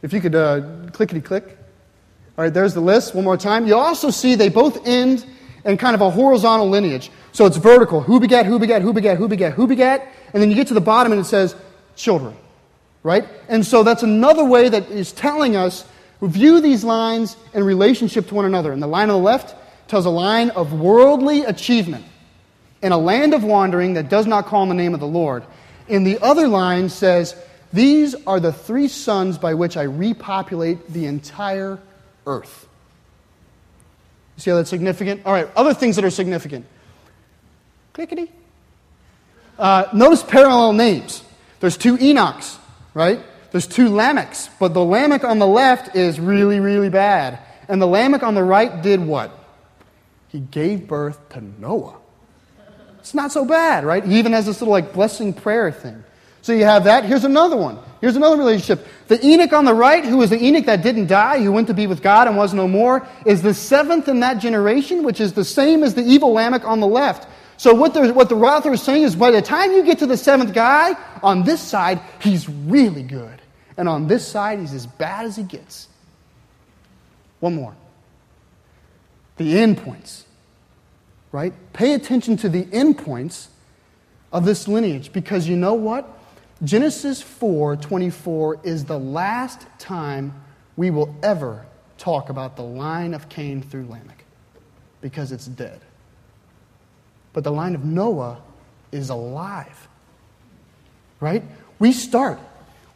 If 0.00 0.12
you 0.12 0.20
could 0.20 0.36
uh, 0.36 0.60
clickety 0.92 1.20
click. 1.20 1.58
All 2.38 2.44
right, 2.44 2.54
there's 2.54 2.74
the 2.74 2.80
list 2.80 3.16
one 3.16 3.24
more 3.24 3.36
time. 3.36 3.66
You 3.66 3.74
also 3.74 4.10
see 4.10 4.36
they 4.36 4.48
both 4.48 4.86
end 4.86 5.26
in 5.64 5.76
kind 5.76 5.94
of 5.94 6.00
a 6.00 6.10
horizontal 6.10 6.68
lineage. 6.68 7.10
So 7.32 7.46
it's 7.46 7.56
vertical. 7.56 8.00
Who 8.00 8.20
begat, 8.20 8.46
who 8.46 8.58
begat, 8.58 8.82
who 8.82 8.92
begat, 8.92 9.16
who 9.16 9.28
begat, 9.28 9.54
who 9.54 9.66
begat. 9.66 10.06
And 10.32 10.42
then 10.42 10.50
you 10.50 10.56
get 10.56 10.68
to 10.68 10.74
the 10.74 10.80
bottom 10.80 11.12
and 11.12 11.20
it 11.20 11.24
says 11.24 11.56
children. 11.96 12.36
Right? 13.02 13.26
And 13.48 13.64
so 13.64 13.82
that's 13.82 14.02
another 14.02 14.44
way 14.44 14.68
that 14.68 14.90
is 14.90 15.12
telling 15.12 15.56
us 15.56 15.84
view 16.22 16.60
these 16.60 16.84
lines 16.84 17.36
in 17.52 17.64
relationship 17.64 18.28
to 18.28 18.34
one 18.34 18.44
another. 18.44 18.72
And 18.72 18.82
the 18.82 18.86
line 18.86 19.10
on 19.10 19.16
the 19.16 19.24
left 19.24 19.54
tells 19.88 20.06
a 20.06 20.10
line 20.10 20.50
of 20.50 20.72
worldly 20.72 21.42
achievement 21.42 22.04
in 22.82 22.92
a 22.92 22.98
land 22.98 23.34
of 23.34 23.44
wandering 23.44 23.94
that 23.94 24.08
does 24.08 24.26
not 24.26 24.46
call 24.46 24.62
on 24.62 24.68
the 24.68 24.74
name 24.74 24.94
of 24.94 25.00
the 25.00 25.06
Lord. 25.06 25.44
And 25.88 26.06
the 26.06 26.18
other 26.20 26.48
line 26.48 26.88
says, 26.88 27.34
These 27.72 28.14
are 28.26 28.40
the 28.40 28.52
three 28.52 28.88
sons 28.88 29.38
by 29.38 29.54
which 29.54 29.76
I 29.76 29.82
repopulate 29.82 30.92
the 30.92 31.06
entire 31.06 31.78
earth. 32.26 32.68
You 34.36 34.40
see 34.42 34.50
how 34.50 34.56
that's 34.56 34.70
significant? 34.70 35.22
All 35.24 35.32
right, 35.32 35.48
other 35.56 35.74
things 35.74 35.96
that 35.96 36.04
are 36.04 36.10
significant. 36.10 36.66
Clickety. 37.92 38.30
Uh, 39.58 39.86
notice 39.92 40.22
parallel 40.22 40.72
names. 40.72 41.22
There's 41.60 41.76
two 41.76 41.96
Enochs, 41.96 42.58
right? 42.92 43.20
There's 43.52 43.68
two 43.68 43.88
Lamechs, 43.88 44.48
but 44.58 44.74
the 44.74 44.84
Lamech 44.84 45.22
on 45.22 45.38
the 45.38 45.46
left 45.46 45.94
is 45.94 46.18
really, 46.18 46.58
really 46.58 46.88
bad. 46.88 47.38
And 47.68 47.80
the 47.80 47.86
Lamech 47.86 48.22
on 48.22 48.34
the 48.34 48.42
right 48.42 48.82
did 48.82 49.00
what? 49.00 49.30
He 50.28 50.40
gave 50.40 50.88
birth 50.88 51.28
to 51.30 51.40
Noah. 51.40 51.94
It's 52.98 53.14
not 53.14 53.30
so 53.30 53.44
bad, 53.44 53.84
right? 53.84 54.04
He 54.04 54.18
even 54.18 54.32
has 54.32 54.46
this 54.46 54.60
little 54.60 54.72
like 54.72 54.92
blessing 54.92 55.32
prayer 55.32 55.70
thing. 55.70 56.02
So 56.44 56.52
you 56.52 56.64
have 56.64 56.84
that. 56.84 57.06
Here's 57.06 57.24
another 57.24 57.56
one. 57.56 57.78
Here's 58.02 58.16
another 58.16 58.36
relationship. 58.36 58.86
The 59.08 59.18
Enoch 59.24 59.54
on 59.54 59.64
the 59.64 59.72
right, 59.72 60.04
who 60.04 60.18
was 60.18 60.28
the 60.28 60.44
Enoch 60.44 60.66
that 60.66 60.82
didn't 60.82 61.06
die, 61.06 61.42
who 61.42 61.50
went 61.50 61.68
to 61.68 61.72
be 61.72 61.86
with 61.86 62.02
God 62.02 62.28
and 62.28 62.36
was 62.36 62.52
no 62.52 62.68
more, 62.68 63.08
is 63.24 63.40
the 63.40 63.54
seventh 63.54 64.08
in 64.08 64.20
that 64.20 64.40
generation, 64.40 65.04
which 65.04 65.22
is 65.22 65.32
the 65.32 65.42
same 65.42 65.82
as 65.82 65.94
the 65.94 66.02
evil 66.02 66.34
Lamech 66.34 66.62
on 66.66 66.80
the 66.80 66.86
left. 66.86 67.26
So 67.56 67.72
what 67.72 67.94
the, 67.94 68.12
what 68.12 68.28
the 68.28 68.34
author 68.34 68.74
is 68.74 68.82
saying 68.82 69.04
is 69.04 69.16
by 69.16 69.30
the 69.30 69.40
time 69.40 69.72
you 69.72 69.84
get 69.84 70.00
to 70.00 70.06
the 70.06 70.18
seventh 70.18 70.52
guy, 70.52 70.94
on 71.22 71.44
this 71.44 71.62
side, 71.62 71.98
he's 72.20 72.46
really 72.46 73.04
good. 73.04 73.40
And 73.78 73.88
on 73.88 74.06
this 74.06 74.28
side, 74.28 74.58
he's 74.58 74.74
as 74.74 74.86
bad 74.86 75.24
as 75.24 75.36
he 75.36 75.44
gets. 75.44 75.88
One 77.40 77.54
more. 77.54 77.74
The 79.38 79.50
endpoints, 79.54 80.24
right? 81.32 81.54
Pay 81.72 81.94
attention 81.94 82.36
to 82.36 82.50
the 82.50 82.64
endpoints 82.66 83.46
of 84.30 84.44
this 84.44 84.68
lineage 84.68 85.10
because 85.10 85.48
you 85.48 85.56
know 85.56 85.72
what? 85.72 86.06
Genesis 86.64 87.22
4:24 87.22 88.58
is 88.64 88.84
the 88.84 88.98
last 88.98 89.66
time 89.78 90.34
we 90.76 90.90
will 90.90 91.14
ever 91.22 91.66
talk 91.98 92.30
about 92.30 92.56
the 92.56 92.62
line 92.62 93.14
of 93.14 93.28
Cain 93.28 93.62
through 93.62 93.86
Lamech 93.86 94.24
because 95.00 95.32
it's 95.32 95.46
dead. 95.46 95.80
But 97.32 97.44
the 97.44 97.52
line 97.52 97.74
of 97.74 97.84
Noah 97.84 98.38
is 98.92 99.10
alive. 99.10 99.88
Right? 101.20 101.42
We 101.78 101.92
start 101.92 102.38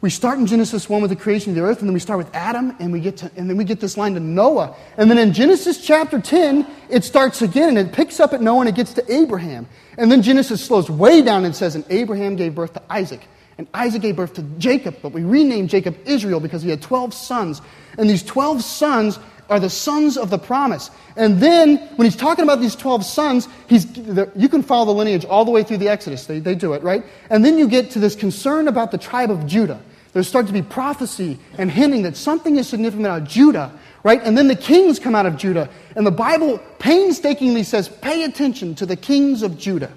we 0.01 0.09
start 0.09 0.39
in 0.39 0.45
Genesis 0.45 0.87
1 0.87 1.01
with 1.01 1.09
the 1.09 1.17
creation 1.17 1.51
of 1.51 1.57
the 1.57 1.61
earth, 1.61 1.79
and 1.79 1.89
then 1.89 1.93
we 1.93 1.99
start 1.99 2.19
with 2.19 2.33
Adam, 2.33 2.73
and, 2.79 2.93
we 2.93 3.01
get 3.01 3.17
to, 3.17 3.31
and 3.35 3.49
then 3.49 3.57
we 3.57 3.65
get 3.65 3.81
this 3.81 3.97
line 3.97 4.13
to 4.13 4.21
Noah. 4.21 4.73
And 4.95 5.11
then 5.11 5.17
in 5.17 5.33
Genesis 5.33 5.85
chapter 5.85 6.21
10, 6.21 6.65
it 6.89 7.03
starts 7.03 7.41
again, 7.41 7.77
and 7.77 7.77
it 7.77 7.91
picks 7.91 8.21
up 8.21 8.31
at 8.31 8.41
Noah, 8.41 8.61
and 8.61 8.69
it 8.69 8.75
gets 8.75 8.93
to 8.93 9.13
Abraham. 9.13 9.67
And 9.97 10.09
then 10.09 10.21
Genesis 10.21 10.63
slows 10.63 10.89
way 10.89 11.21
down 11.21 11.43
and 11.43 11.53
says, 11.53 11.75
And 11.75 11.83
Abraham 11.89 12.37
gave 12.37 12.55
birth 12.55 12.73
to 12.75 12.81
Isaac. 12.89 13.27
And 13.59 13.67
Isaac 13.73 14.03
gave 14.03 14.15
birth 14.15 14.35
to 14.35 14.41
Jacob, 14.57 14.95
but 15.01 15.11
we 15.11 15.21
renamed 15.21 15.69
Jacob 15.69 15.97
Israel 16.05 16.39
because 16.39 16.63
he 16.63 16.69
had 16.69 16.81
12 16.81 17.13
sons. 17.13 17.61
And 17.97 18.09
these 18.09 18.23
12 18.23 18.63
sons 18.63 19.19
are 19.49 19.59
the 19.59 19.69
sons 19.69 20.17
of 20.17 20.29
the 20.29 20.37
promise. 20.39 20.89
And 21.17 21.41
then, 21.41 21.75
when 21.97 22.05
he's 22.05 22.15
talking 22.15 22.43
about 22.43 22.61
these 22.61 22.73
12 22.73 23.03
sons, 23.03 23.49
he's, 23.67 23.85
you 24.33 24.47
can 24.47 24.63
follow 24.63 24.85
the 24.85 24.93
lineage 24.93 25.25
all 25.25 25.43
the 25.43 25.51
way 25.51 25.63
through 25.63 25.79
the 25.79 25.89
Exodus. 25.89 26.25
They, 26.25 26.39
they 26.39 26.55
do 26.55 26.71
it, 26.71 26.81
right? 26.83 27.03
And 27.29 27.43
then 27.43 27.57
you 27.57 27.67
get 27.67 27.91
to 27.91 27.99
this 27.99 28.15
concern 28.15 28.69
about 28.69 28.91
the 28.91 28.97
tribe 28.97 29.29
of 29.29 29.45
Judah. 29.45 29.81
There's 30.13 30.29
starting 30.29 30.47
to 30.47 30.53
be 30.53 30.61
prophecy 30.61 31.37
and 31.57 31.69
hinting 31.69 32.03
that 32.03 32.15
something 32.15 32.55
is 32.55 32.65
significant 32.69 33.07
about 33.07 33.25
Judah, 33.25 33.77
right? 34.03 34.23
And 34.23 34.37
then 34.37 34.47
the 34.47 34.55
kings 34.55 34.99
come 34.99 35.15
out 35.15 35.25
of 35.25 35.35
Judah. 35.35 35.67
And 35.97 36.07
the 36.07 36.11
Bible 36.11 36.59
painstakingly 36.79 37.63
says, 37.63 37.89
pay 37.89 38.23
attention 38.23 38.73
to 38.75 38.85
the 38.85 38.95
kings 38.95 39.43
of 39.43 39.57
Judah. 39.57 39.91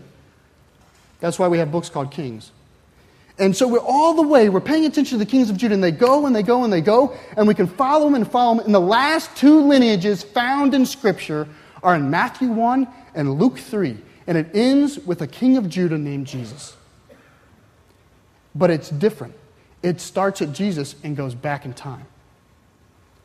That's 1.21 1.39
why 1.39 1.47
we 1.47 1.59
have 1.59 1.71
books 1.71 1.89
called 1.89 2.11
Kings. 2.11 2.51
And 3.39 3.57
so 3.57 3.67
we're 3.67 3.79
all 3.79 4.15
the 4.15 4.23
way, 4.23 4.49
we're 4.49 4.61
paying 4.61 4.85
attention 4.85 5.19
to 5.19 5.25
the 5.25 5.31
kings 5.31 5.49
of 5.49 5.57
Judah, 5.57 5.75
and 5.75 5.83
they 5.83 5.91
go 5.91 6.27
and 6.27 6.37
they 6.37 6.43
go 6.43 6.65
and 6.65 6.73
they 6.73 6.81
go, 6.81 7.17
and 7.37 7.49
we 7.49 7.55
can 7.55 7.67
follow 7.67 8.05
them 8.05 8.15
and 8.15 8.31
follow 8.31 8.57
them. 8.57 8.67
And 8.67 8.75
the 8.75 8.81
last 8.81 9.35
two 9.37 9.61
lineages 9.67 10.23
found 10.23 10.75
in 10.75 10.85
Scripture 10.85 11.49
are 11.83 11.95
in 11.95 12.11
Matthew 12.11 12.49
1 12.49 12.87
and 13.15 13.39
Luke 13.39 13.59
3. 13.59 13.97
And 14.27 14.39
it 14.39 14.55
ends 14.55 14.99
with 14.99 15.23
a 15.23 15.27
king 15.27 15.57
of 15.57 15.69
Judah 15.69 15.99
named 15.99 16.27
Jesus. 16.27 16.77
But 18.55 18.71
it's 18.71 18.91
different. 18.91 19.35
It 19.83 20.01
starts 20.01 20.43
at 20.43 20.53
Jesus 20.53 20.95
and 21.03 21.17
goes 21.17 21.35
back 21.35 21.65
in 21.65 21.73
time. 21.73 22.07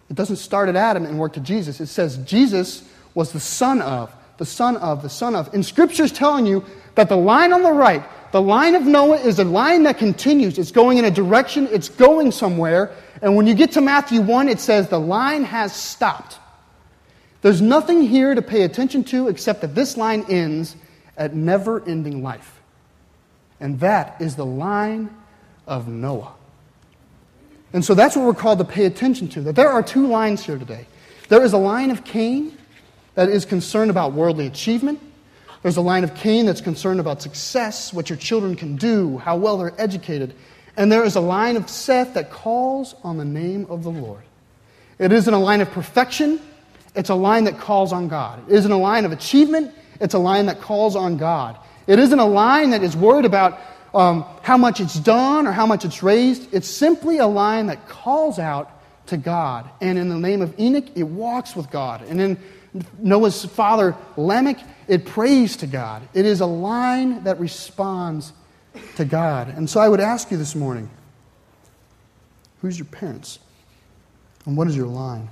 It 0.09 0.15
doesn't 0.15 0.37
start 0.37 0.69
at 0.69 0.75
Adam 0.75 1.05
and 1.05 1.19
work 1.19 1.33
to 1.33 1.39
Jesus. 1.39 1.79
It 1.79 1.87
says 1.87 2.17
Jesus 2.19 2.89
was 3.13 3.33
the 3.33 3.39
son 3.39 3.81
of, 3.81 4.13
the 4.37 4.45
son 4.45 4.77
of, 4.77 5.01
the 5.01 5.09
son 5.09 5.35
of. 5.35 5.53
And 5.53 5.65
Scripture's 5.65 6.11
telling 6.11 6.45
you 6.45 6.63
that 6.95 7.09
the 7.09 7.17
line 7.17 7.51
on 7.51 7.61
the 7.61 7.71
right, 7.71 8.03
the 8.31 8.41
line 8.41 8.75
of 8.75 8.83
Noah, 8.83 9.17
is 9.17 9.39
a 9.39 9.43
line 9.43 9.83
that 9.83 9.97
continues. 9.97 10.57
It's 10.57 10.71
going 10.71 10.97
in 10.97 11.05
a 11.05 11.11
direction, 11.11 11.67
it's 11.71 11.89
going 11.89 12.31
somewhere. 12.31 12.91
And 13.21 13.35
when 13.35 13.47
you 13.47 13.53
get 13.53 13.71
to 13.73 13.81
Matthew 13.81 14.21
1, 14.21 14.49
it 14.49 14.59
says 14.59 14.89
the 14.89 14.99
line 14.99 15.43
has 15.43 15.75
stopped. 15.75 16.39
There's 17.41 17.61
nothing 17.61 18.01
here 18.01 18.35
to 18.35 18.41
pay 18.41 18.63
attention 18.63 19.03
to 19.05 19.27
except 19.27 19.61
that 19.61 19.75
this 19.75 19.97
line 19.97 20.25
ends 20.29 20.75
at 21.17 21.35
never 21.35 21.83
ending 21.87 22.23
life. 22.23 22.59
And 23.59 23.79
that 23.79 24.21
is 24.21 24.35
the 24.35 24.45
line 24.45 25.09
of 25.65 25.87
Noah. 25.87 26.33
And 27.73 27.83
so 27.83 27.93
that's 27.93 28.15
what 28.15 28.25
we're 28.25 28.33
called 28.33 28.59
to 28.59 28.65
pay 28.65 28.85
attention 28.85 29.27
to. 29.29 29.41
That 29.41 29.55
there 29.55 29.69
are 29.69 29.83
two 29.83 30.07
lines 30.07 30.45
here 30.45 30.57
today. 30.57 30.87
There 31.29 31.43
is 31.43 31.53
a 31.53 31.57
line 31.57 31.91
of 31.91 32.03
Cain 32.03 32.57
that 33.15 33.29
is 33.29 33.45
concerned 33.45 33.91
about 33.91 34.13
worldly 34.13 34.47
achievement. 34.47 34.99
There's 35.67 35.75
a 35.75 35.81
line 35.81 36.05
of 36.05 36.15
Cain 36.15 36.45
that's 36.45 36.61
concerned 36.61 37.01
about 37.01 37.21
success, 37.21 37.91
what 37.91 38.09
your 38.09 38.15
children 38.15 38.55
can 38.55 38.77
do, 38.77 39.17
how 39.17 39.35
well 39.35 39.57
they're 39.57 39.73
educated. 39.77 40.33
And 40.77 40.89
there 40.89 41.03
is 41.03 41.17
a 41.17 41.19
line 41.19 41.57
of 41.57 41.69
Seth 41.69 42.13
that 42.13 42.31
calls 42.31 42.95
on 43.03 43.17
the 43.17 43.25
name 43.25 43.65
of 43.67 43.83
the 43.83 43.89
Lord. 43.89 44.23
It 44.97 45.11
isn't 45.11 45.33
a 45.33 45.37
line 45.37 45.59
of 45.59 45.69
perfection, 45.71 46.39
it's 46.95 47.09
a 47.09 47.15
line 47.15 47.43
that 47.43 47.59
calls 47.59 47.91
on 47.91 48.07
God. 48.07 48.49
It 48.49 48.55
isn't 48.55 48.71
a 48.71 48.77
line 48.77 49.03
of 49.03 49.11
achievement, 49.11 49.75
it's 49.99 50.13
a 50.13 50.19
line 50.19 50.45
that 50.45 50.61
calls 50.61 50.95
on 50.95 51.17
God. 51.17 51.57
It 51.85 51.99
isn't 51.99 52.17
a 52.17 52.25
line 52.25 52.69
that 52.69 52.81
is 52.81 52.95
worried 52.95 53.25
about 53.25 53.59
um, 53.93 54.23
how 54.43 54.55
much 54.55 54.79
it's 54.79 54.97
done 54.97 55.47
or 55.47 55.51
how 55.51 55.65
much 55.65 55.83
it's 55.83 56.01
raised. 56.01 56.47
It's 56.53 56.69
simply 56.69 57.17
a 57.17 57.27
line 57.27 57.65
that 57.65 57.89
calls 57.89 58.39
out 58.39 58.71
to 59.07 59.17
God. 59.17 59.69
And 59.81 59.99
in 59.99 60.07
the 60.07 60.17
name 60.17 60.41
of 60.41 60.57
Enoch, 60.57 60.85
it 60.95 61.03
walks 61.03 61.57
with 61.57 61.69
God. 61.69 62.03
And 62.03 62.21
in 62.21 62.37
Noah's 62.99 63.43
father, 63.43 63.97
Lamech, 64.15 64.59
it 64.87 65.05
prays 65.05 65.57
to 65.57 65.67
God. 65.67 66.07
It 66.13 66.25
is 66.25 66.41
a 66.41 66.45
line 66.45 67.23
that 67.23 67.39
responds 67.39 68.33
to 68.95 69.05
God. 69.05 69.49
And 69.49 69.69
so 69.69 69.79
I 69.79 69.89
would 69.89 69.99
ask 69.99 70.31
you 70.31 70.37
this 70.37 70.55
morning 70.55 70.89
who's 72.61 72.77
your 72.77 72.85
parents? 72.85 73.39
And 74.45 74.57
what 74.57 74.67
is 74.67 74.75
your 74.75 74.87
line? 74.87 75.29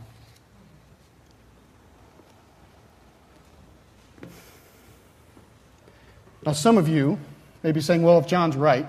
Now, 6.45 6.51
some 6.51 6.77
of 6.77 6.87
you 6.87 7.17
may 7.63 7.71
be 7.71 7.81
saying, 7.81 8.03
well, 8.03 8.19
if 8.19 8.27
John's 8.27 8.55
right, 8.55 8.85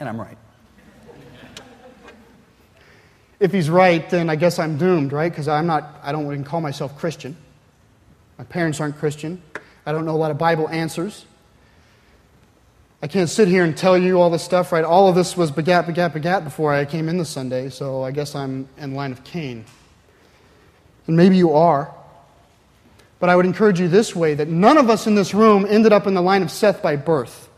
and 0.00 0.08
I'm 0.08 0.20
right. 0.20 0.36
if 3.38 3.52
he's 3.52 3.70
right, 3.70 4.08
then 4.10 4.28
I 4.28 4.34
guess 4.34 4.58
I'm 4.58 4.76
doomed, 4.76 5.12
right? 5.12 5.30
Because 5.30 5.46
I'm 5.46 5.68
not, 5.68 6.00
I 6.02 6.10
don't 6.10 6.26
even 6.26 6.42
call 6.42 6.60
myself 6.60 6.98
Christian. 6.98 7.36
My 8.42 8.46
parents 8.46 8.80
aren't 8.80 8.98
Christian. 8.98 9.40
I 9.86 9.92
don't 9.92 10.04
know 10.04 10.16
a 10.16 10.18
lot 10.18 10.32
of 10.32 10.36
Bible 10.36 10.68
answers. 10.68 11.26
I 13.00 13.06
can't 13.06 13.30
sit 13.30 13.46
here 13.46 13.62
and 13.62 13.76
tell 13.76 13.96
you 13.96 14.20
all 14.20 14.30
this 14.30 14.42
stuff, 14.42 14.72
right? 14.72 14.82
All 14.82 15.08
of 15.08 15.14
this 15.14 15.36
was 15.36 15.52
begat, 15.52 15.86
begat, 15.86 16.12
begat 16.12 16.42
before 16.42 16.72
I 16.74 16.84
came 16.84 17.08
in 17.08 17.18
this 17.18 17.28
Sunday, 17.28 17.68
so 17.68 18.02
I 18.02 18.10
guess 18.10 18.34
I'm 18.34 18.68
in 18.78 18.96
line 18.96 19.12
of 19.12 19.22
Cain. 19.22 19.64
And 21.06 21.16
maybe 21.16 21.36
you 21.36 21.52
are. 21.52 21.94
But 23.20 23.30
I 23.30 23.36
would 23.36 23.46
encourage 23.46 23.78
you 23.78 23.86
this 23.86 24.16
way 24.16 24.34
that 24.34 24.48
none 24.48 24.76
of 24.76 24.90
us 24.90 25.06
in 25.06 25.14
this 25.14 25.32
room 25.34 25.64
ended 25.68 25.92
up 25.92 26.08
in 26.08 26.14
the 26.14 26.20
line 26.20 26.42
of 26.42 26.50
Seth 26.50 26.82
by 26.82 26.96
birth. 26.96 27.48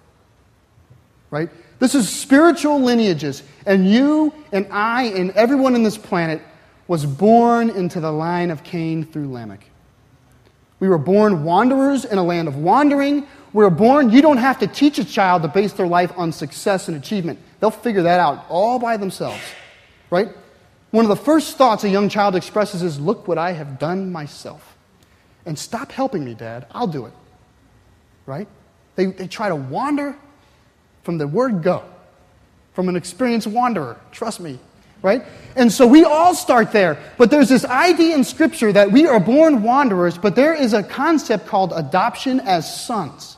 Right? 1.30 1.48
This 1.78 1.94
is 1.94 2.10
spiritual 2.10 2.82
lineages. 2.82 3.42
And 3.64 3.90
you 3.90 4.34
and 4.52 4.66
I 4.70 5.04
and 5.04 5.30
everyone 5.30 5.76
in 5.76 5.82
this 5.82 5.96
planet 5.96 6.42
was 6.88 7.06
born 7.06 7.70
into 7.70 8.00
the 8.00 8.12
line 8.12 8.50
of 8.50 8.62
Cain 8.64 9.06
through 9.06 9.32
Lamech. 9.32 9.70
We 10.80 10.88
were 10.88 10.98
born 10.98 11.44
wanderers 11.44 12.04
in 12.04 12.18
a 12.18 12.24
land 12.24 12.48
of 12.48 12.56
wandering. 12.56 13.26
We 13.52 13.64
were 13.64 13.70
born, 13.70 14.10
you 14.10 14.20
don't 14.20 14.38
have 14.38 14.58
to 14.58 14.66
teach 14.66 14.98
a 14.98 15.04
child 15.04 15.42
to 15.42 15.48
base 15.48 15.72
their 15.72 15.86
life 15.86 16.12
on 16.16 16.32
success 16.32 16.88
and 16.88 16.96
achievement. 16.96 17.38
They'll 17.60 17.70
figure 17.70 18.02
that 18.02 18.20
out 18.20 18.44
all 18.48 18.78
by 18.78 18.96
themselves. 18.96 19.40
Right? 20.10 20.28
One 20.90 21.04
of 21.04 21.08
the 21.08 21.16
first 21.16 21.56
thoughts 21.56 21.84
a 21.84 21.88
young 21.88 22.08
child 22.08 22.36
expresses 22.36 22.82
is, 22.82 23.00
Look 23.00 23.26
what 23.28 23.38
I 23.38 23.52
have 23.52 23.78
done 23.78 24.12
myself. 24.12 24.76
And 25.46 25.58
stop 25.58 25.92
helping 25.92 26.24
me, 26.24 26.34
Dad. 26.34 26.66
I'll 26.70 26.86
do 26.86 27.06
it. 27.06 27.12
Right? 28.26 28.48
They, 28.96 29.06
they 29.06 29.26
try 29.26 29.48
to 29.48 29.56
wander 29.56 30.16
from 31.02 31.18
the 31.18 31.26
word 31.26 31.62
go, 31.62 31.84
from 32.72 32.88
an 32.88 32.96
experienced 32.96 33.46
wanderer. 33.46 34.00
Trust 34.10 34.40
me. 34.40 34.58
Right? 35.04 35.22
And 35.54 35.70
so 35.70 35.86
we 35.86 36.02
all 36.02 36.34
start 36.34 36.72
there. 36.72 36.98
But 37.18 37.30
there's 37.30 37.50
this 37.50 37.66
idea 37.66 38.14
in 38.14 38.24
Scripture 38.24 38.72
that 38.72 38.90
we 38.90 39.06
are 39.06 39.20
born 39.20 39.62
wanderers, 39.62 40.16
but 40.16 40.34
there 40.34 40.54
is 40.54 40.72
a 40.72 40.82
concept 40.82 41.46
called 41.46 41.74
adoption 41.76 42.40
as 42.40 42.86
sons. 42.86 43.36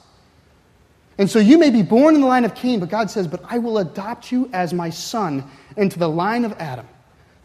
And 1.19 1.29
so 1.29 1.41
you 1.41 1.59
may 1.59 1.71
be 1.71 1.83
born 1.83 2.15
in 2.15 2.21
the 2.21 2.27
line 2.29 2.45
of 2.45 2.55
Cain, 2.55 2.79
but 2.79 2.89
God 2.89 3.11
says, 3.11 3.27
But 3.27 3.43
I 3.49 3.59
will 3.59 3.79
adopt 3.79 4.31
you 4.31 4.49
as 4.53 4.73
my 4.73 4.91
son 4.91 5.43
into 5.77 5.99
the 5.99 6.09
line 6.09 6.45
of 6.45 6.53
Adam 6.53 6.87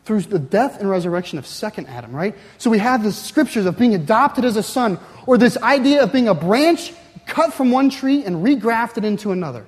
through 0.05 0.21
the 0.21 0.39
death 0.39 0.79
and 0.79 0.87
resurrection 0.87 1.39
of 1.39 1.47
second 1.47 1.87
Adam, 1.87 2.15
right? 2.15 2.35
So 2.59 2.69
we 2.69 2.77
have 2.77 3.03
the 3.03 3.11
scriptures 3.11 3.65
of 3.65 3.77
being 3.77 3.95
adopted 3.95 4.45
as 4.45 4.55
a 4.55 4.63
son, 4.63 4.99
or 5.25 5.39
this 5.39 5.57
idea 5.57 6.03
of 6.03 6.11
being 6.11 6.27
a 6.27 6.35
branch 6.35 6.93
cut 7.25 7.53
from 7.53 7.71
one 7.71 7.89
tree 7.89 8.23
and 8.23 8.37
regrafted 8.45 9.03
into 9.03 9.31
another, 9.31 9.65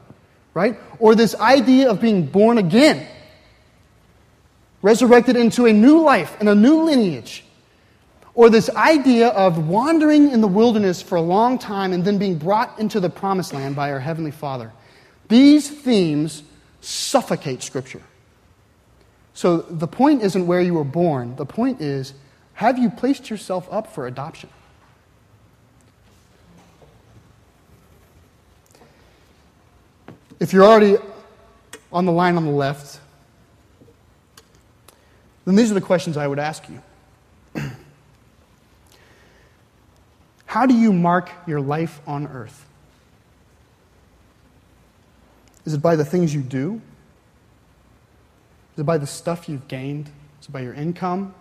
right? 0.54 0.78
Or 1.00 1.16
this 1.16 1.34
idea 1.36 1.90
of 1.90 2.02
being 2.02 2.28
born 2.28 2.60
again, 2.60 3.08
resurrected 4.84 5.36
into 5.36 5.66
a 5.66 5.74
new 5.74 6.02
life 6.02 6.38
and 6.40 6.48
a 6.48 6.54
new 6.54 6.84
lineage. 6.84 7.44
Or 8.36 8.50
this 8.50 8.70
idea 8.70 9.30
of 9.30 9.68
wandering 9.68 10.30
in 10.30 10.42
the 10.42 10.48
wilderness 10.48 11.02
for 11.02 11.16
a 11.16 11.22
long 11.22 11.58
time 11.58 11.94
and 11.94 12.04
then 12.04 12.20
being 12.20 12.38
brought 12.38 12.78
into 12.78 13.00
the 13.00 13.10
promised 13.10 13.54
land 13.54 13.76
by 13.76 13.92
our 13.92 14.00
Heavenly 14.00 14.32
Father. 14.32 14.72
These 15.30 15.70
themes 15.70 16.44
suffocate 16.82 17.64
Scripture. 17.64 18.02
So 19.34 19.58
the 19.58 19.88
point 19.88 20.22
isn't 20.22 20.46
where 20.46 20.62
you 20.62 20.74
were 20.74 20.84
born. 20.84 21.36
The 21.38 21.46
point 21.46 21.82
is, 21.82 22.14
have 22.56 22.78
you 22.78 22.90
placed 22.90 23.30
yourself 23.30 23.68
up 23.72 23.94
for 23.94 24.06
adoption? 24.06 24.50
If 30.40 30.52
you're 30.52 30.66
already 30.66 30.98
on 31.92 32.06
the 32.06 32.12
line 32.12 32.36
on 32.36 32.46
the 32.46 32.52
left, 32.52 33.00
then 35.46 35.56
these 35.56 35.72
are 35.72 35.74
the 35.74 35.82
questions 35.82 36.18
I 36.18 36.28
would 36.28 36.40
ask 36.40 36.64
you. 36.70 36.82
How 40.46 40.66
do 40.66 40.74
you 40.74 40.94
mark 40.94 41.30
your 41.48 41.62
life 41.62 42.00
on 42.08 42.28
earth? 42.28 42.66
Is 45.66 45.74
it 45.74 45.82
by 45.82 45.96
the 45.96 46.06
things 46.06 46.34
you 46.34 46.42
do? 46.42 46.82
Is 48.74 48.80
it 48.80 48.84
by 48.84 48.98
the 48.98 49.08
stuff 49.08 49.48
you've 49.48 49.68
gained? 49.68 50.10
Is 50.42 50.48
it 50.48 50.52
by 50.52 50.62
your 50.62 50.74
income? 50.74 51.34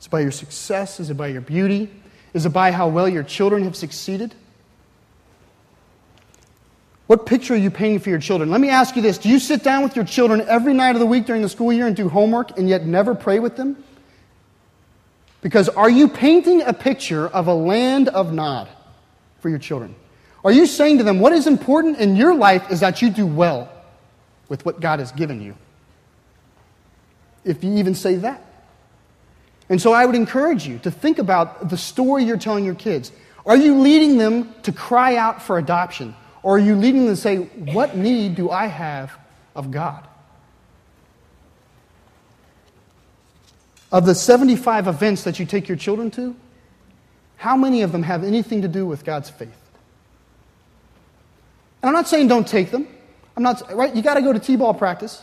Is 0.00 0.06
it 0.06 0.10
by 0.10 0.20
your 0.20 0.32
success? 0.32 1.00
Is 1.00 1.10
it 1.10 1.14
by 1.14 1.28
your 1.28 1.40
beauty? 1.40 1.90
Is 2.34 2.46
it 2.46 2.50
by 2.50 2.72
how 2.72 2.88
well 2.88 3.08
your 3.08 3.22
children 3.22 3.64
have 3.64 3.76
succeeded? 3.76 4.34
What 7.12 7.26
picture 7.26 7.52
are 7.52 7.58
you 7.58 7.70
painting 7.70 7.98
for 7.98 8.08
your 8.08 8.18
children? 8.18 8.50
Let 8.50 8.62
me 8.62 8.70
ask 8.70 8.96
you 8.96 9.02
this 9.02 9.18
Do 9.18 9.28
you 9.28 9.38
sit 9.38 9.62
down 9.62 9.82
with 9.82 9.94
your 9.94 10.04
children 10.06 10.40
every 10.48 10.72
night 10.72 10.96
of 10.96 10.98
the 10.98 11.04
week 11.04 11.26
during 11.26 11.42
the 11.42 11.48
school 11.50 11.70
year 11.70 11.86
and 11.86 11.94
do 11.94 12.08
homework 12.08 12.56
and 12.56 12.70
yet 12.70 12.86
never 12.86 13.14
pray 13.14 13.38
with 13.38 13.54
them? 13.54 13.84
Because 15.42 15.68
are 15.68 15.90
you 15.90 16.08
painting 16.08 16.62
a 16.62 16.72
picture 16.72 17.28
of 17.28 17.48
a 17.48 17.54
land 17.54 18.08
of 18.08 18.32
Nod 18.32 18.66
for 19.40 19.50
your 19.50 19.58
children? 19.58 19.94
Are 20.42 20.52
you 20.52 20.64
saying 20.64 20.96
to 20.98 21.04
them, 21.04 21.20
what 21.20 21.34
is 21.34 21.46
important 21.46 21.98
in 21.98 22.16
your 22.16 22.34
life 22.34 22.70
is 22.70 22.80
that 22.80 23.02
you 23.02 23.10
do 23.10 23.26
well? 23.26 23.68
with 24.52 24.66
what 24.66 24.80
God 24.80 24.98
has 24.98 25.12
given 25.12 25.40
you. 25.40 25.54
If 27.42 27.64
you 27.64 27.74
even 27.78 27.94
say 27.94 28.16
that. 28.16 28.44
And 29.70 29.80
so 29.80 29.94
I 29.94 30.04
would 30.04 30.14
encourage 30.14 30.66
you 30.66 30.78
to 30.80 30.90
think 30.90 31.18
about 31.18 31.70
the 31.70 31.78
story 31.78 32.24
you're 32.24 32.36
telling 32.36 32.62
your 32.62 32.74
kids. 32.74 33.12
Are 33.46 33.56
you 33.56 33.80
leading 33.80 34.18
them 34.18 34.54
to 34.64 34.72
cry 34.72 35.16
out 35.16 35.40
for 35.40 35.56
adoption? 35.56 36.14
Or 36.42 36.56
are 36.56 36.60
you 36.60 36.74
leading 36.74 37.06
them 37.06 37.14
to 37.14 37.20
say, 37.20 37.36
What 37.36 37.96
need 37.96 38.34
do 38.34 38.50
I 38.50 38.66
have 38.66 39.12
of 39.54 39.70
God? 39.70 40.06
Of 43.90 44.06
the 44.06 44.14
75 44.14 44.88
events 44.88 45.24
that 45.24 45.38
you 45.38 45.46
take 45.46 45.68
your 45.68 45.76
children 45.76 46.10
to, 46.12 46.34
how 47.36 47.56
many 47.56 47.82
of 47.82 47.92
them 47.92 48.02
have 48.04 48.24
anything 48.24 48.62
to 48.62 48.68
do 48.68 48.86
with 48.86 49.04
God's 49.04 49.28
faith? 49.28 49.48
And 51.82 51.88
I'm 51.88 51.92
not 51.92 52.08
saying 52.08 52.28
don't 52.28 52.46
take 52.46 52.70
them. 52.70 52.86
I'm 53.36 53.42
not, 53.42 53.74
right? 53.74 53.94
You 53.94 54.02
got 54.02 54.14
to 54.14 54.22
go 54.22 54.32
to 54.32 54.38
T 54.38 54.56
ball 54.56 54.74
practice, 54.74 55.22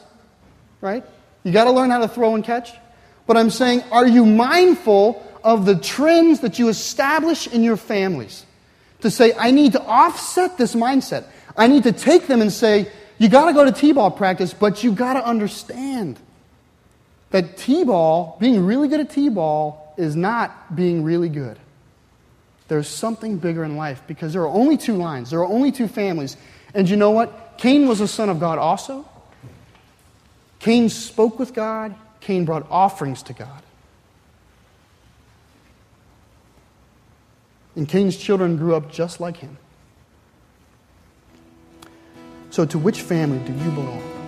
right? 0.82 1.04
You 1.44 1.52
got 1.52 1.66
to 1.66 1.72
learn 1.72 1.90
how 1.90 2.00
to 2.00 2.08
throw 2.08 2.36
and 2.36 2.44
catch. 2.44 2.72
But 3.26 3.38
I'm 3.38 3.50
saying, 3.50 3.84
are 3.92 4.08
you 4.08 4.26
mindful 4.26 5.26
of 5.44 5.66
the 5.66 5.76
trends 5.76 6.42
that 6.42 6.60
you 6.60 6.68
establish 6.68 7.48
in 7.48 7.64
your 7.64 7.78
families? 7.78 8.46
To 9.02 9.12
say, 9.12 9.34
I 9.38 9.52
need 9.52 9.74
to 9.74 9.82
offset 9.82 10.58
this 10.58 10.76
mindset. 10.76 11.26
I 11.56 11.68
need 11.68 11.84
to 11.84 11.92
take 11.92 12.28
them 12.28 12.42
and 12.42 12.52
say, 12.52 12.92
you 13.18 13.30
got 13.30 13.46
to 13.46 13.54
go 13.54 13.66
to 13.66 13.72
T 13.72 13.92
ball 13.92 14.12
practice, 14.12 14.54
but 14.54 14.84
you 14.84 14.92
got 14.92 15.14
to 15.14 15.26
understand 15.26 16.20
that 17.32 17.58
T 17.58 17.84
ball, 17.84 18.38
being 18.40 18.66
really 18.66 18.88
good 18.88 19.00
at 19.00 19.10
T 19.10 19.30
ball, 19.30 19.94
is 19.98 20.16
not 20.16 20.76
being 20.76 21.04
really 21.04 21.30
good. 21.30 21.58
There's 22.70 22.88
something 22.88 23.38
bigger 23.38 23.64
in 23.64 23.78
life 23.78 24.02
because 24.08 24.34
there 24.34 24.44
are 24.44 24.48
only 24.48 24.78
two 24.78 24.96
lines, 24.96 25.32
there 25.32 25.40
are 25.40 25.48
only 25.48 25.72
two 25.72 25.88
families. 25.88 26.38
And 26.74 26.90
you 26.90 26.96
know 26.96 27.12
what? 27.12 27.58
Cain 27.58 27.88
was 27.88 28.00
a 28.00 28.08
son 28.08 28.30
of 28.30 28.40
God 28.40 28.58
also. 28.58 29.06
Cain 30.60 30.90
spoke 30.90 31.40
with 31.40 31.54
God, 31.54 31.96
Cain 32.20 32.46
brought 32.46 32.70
offerings 32.70 33.24
to 33.24 33.34
God. 33.34 33.62
And 37.80 37.88
Cain's 37.88 38.18
children 38.18 38.58
grew 38.58 38.76
up 38.76 38.92
just 38.92 39.22
like 39.22 39.38
him. 39.38 39.58
So, 42.50 42.66
to 42.66 42.78
which 42.78 43.02
family 43.02 43.40
do 43.40 43.54
you 43.54 43.72
belong? 43.72 44.19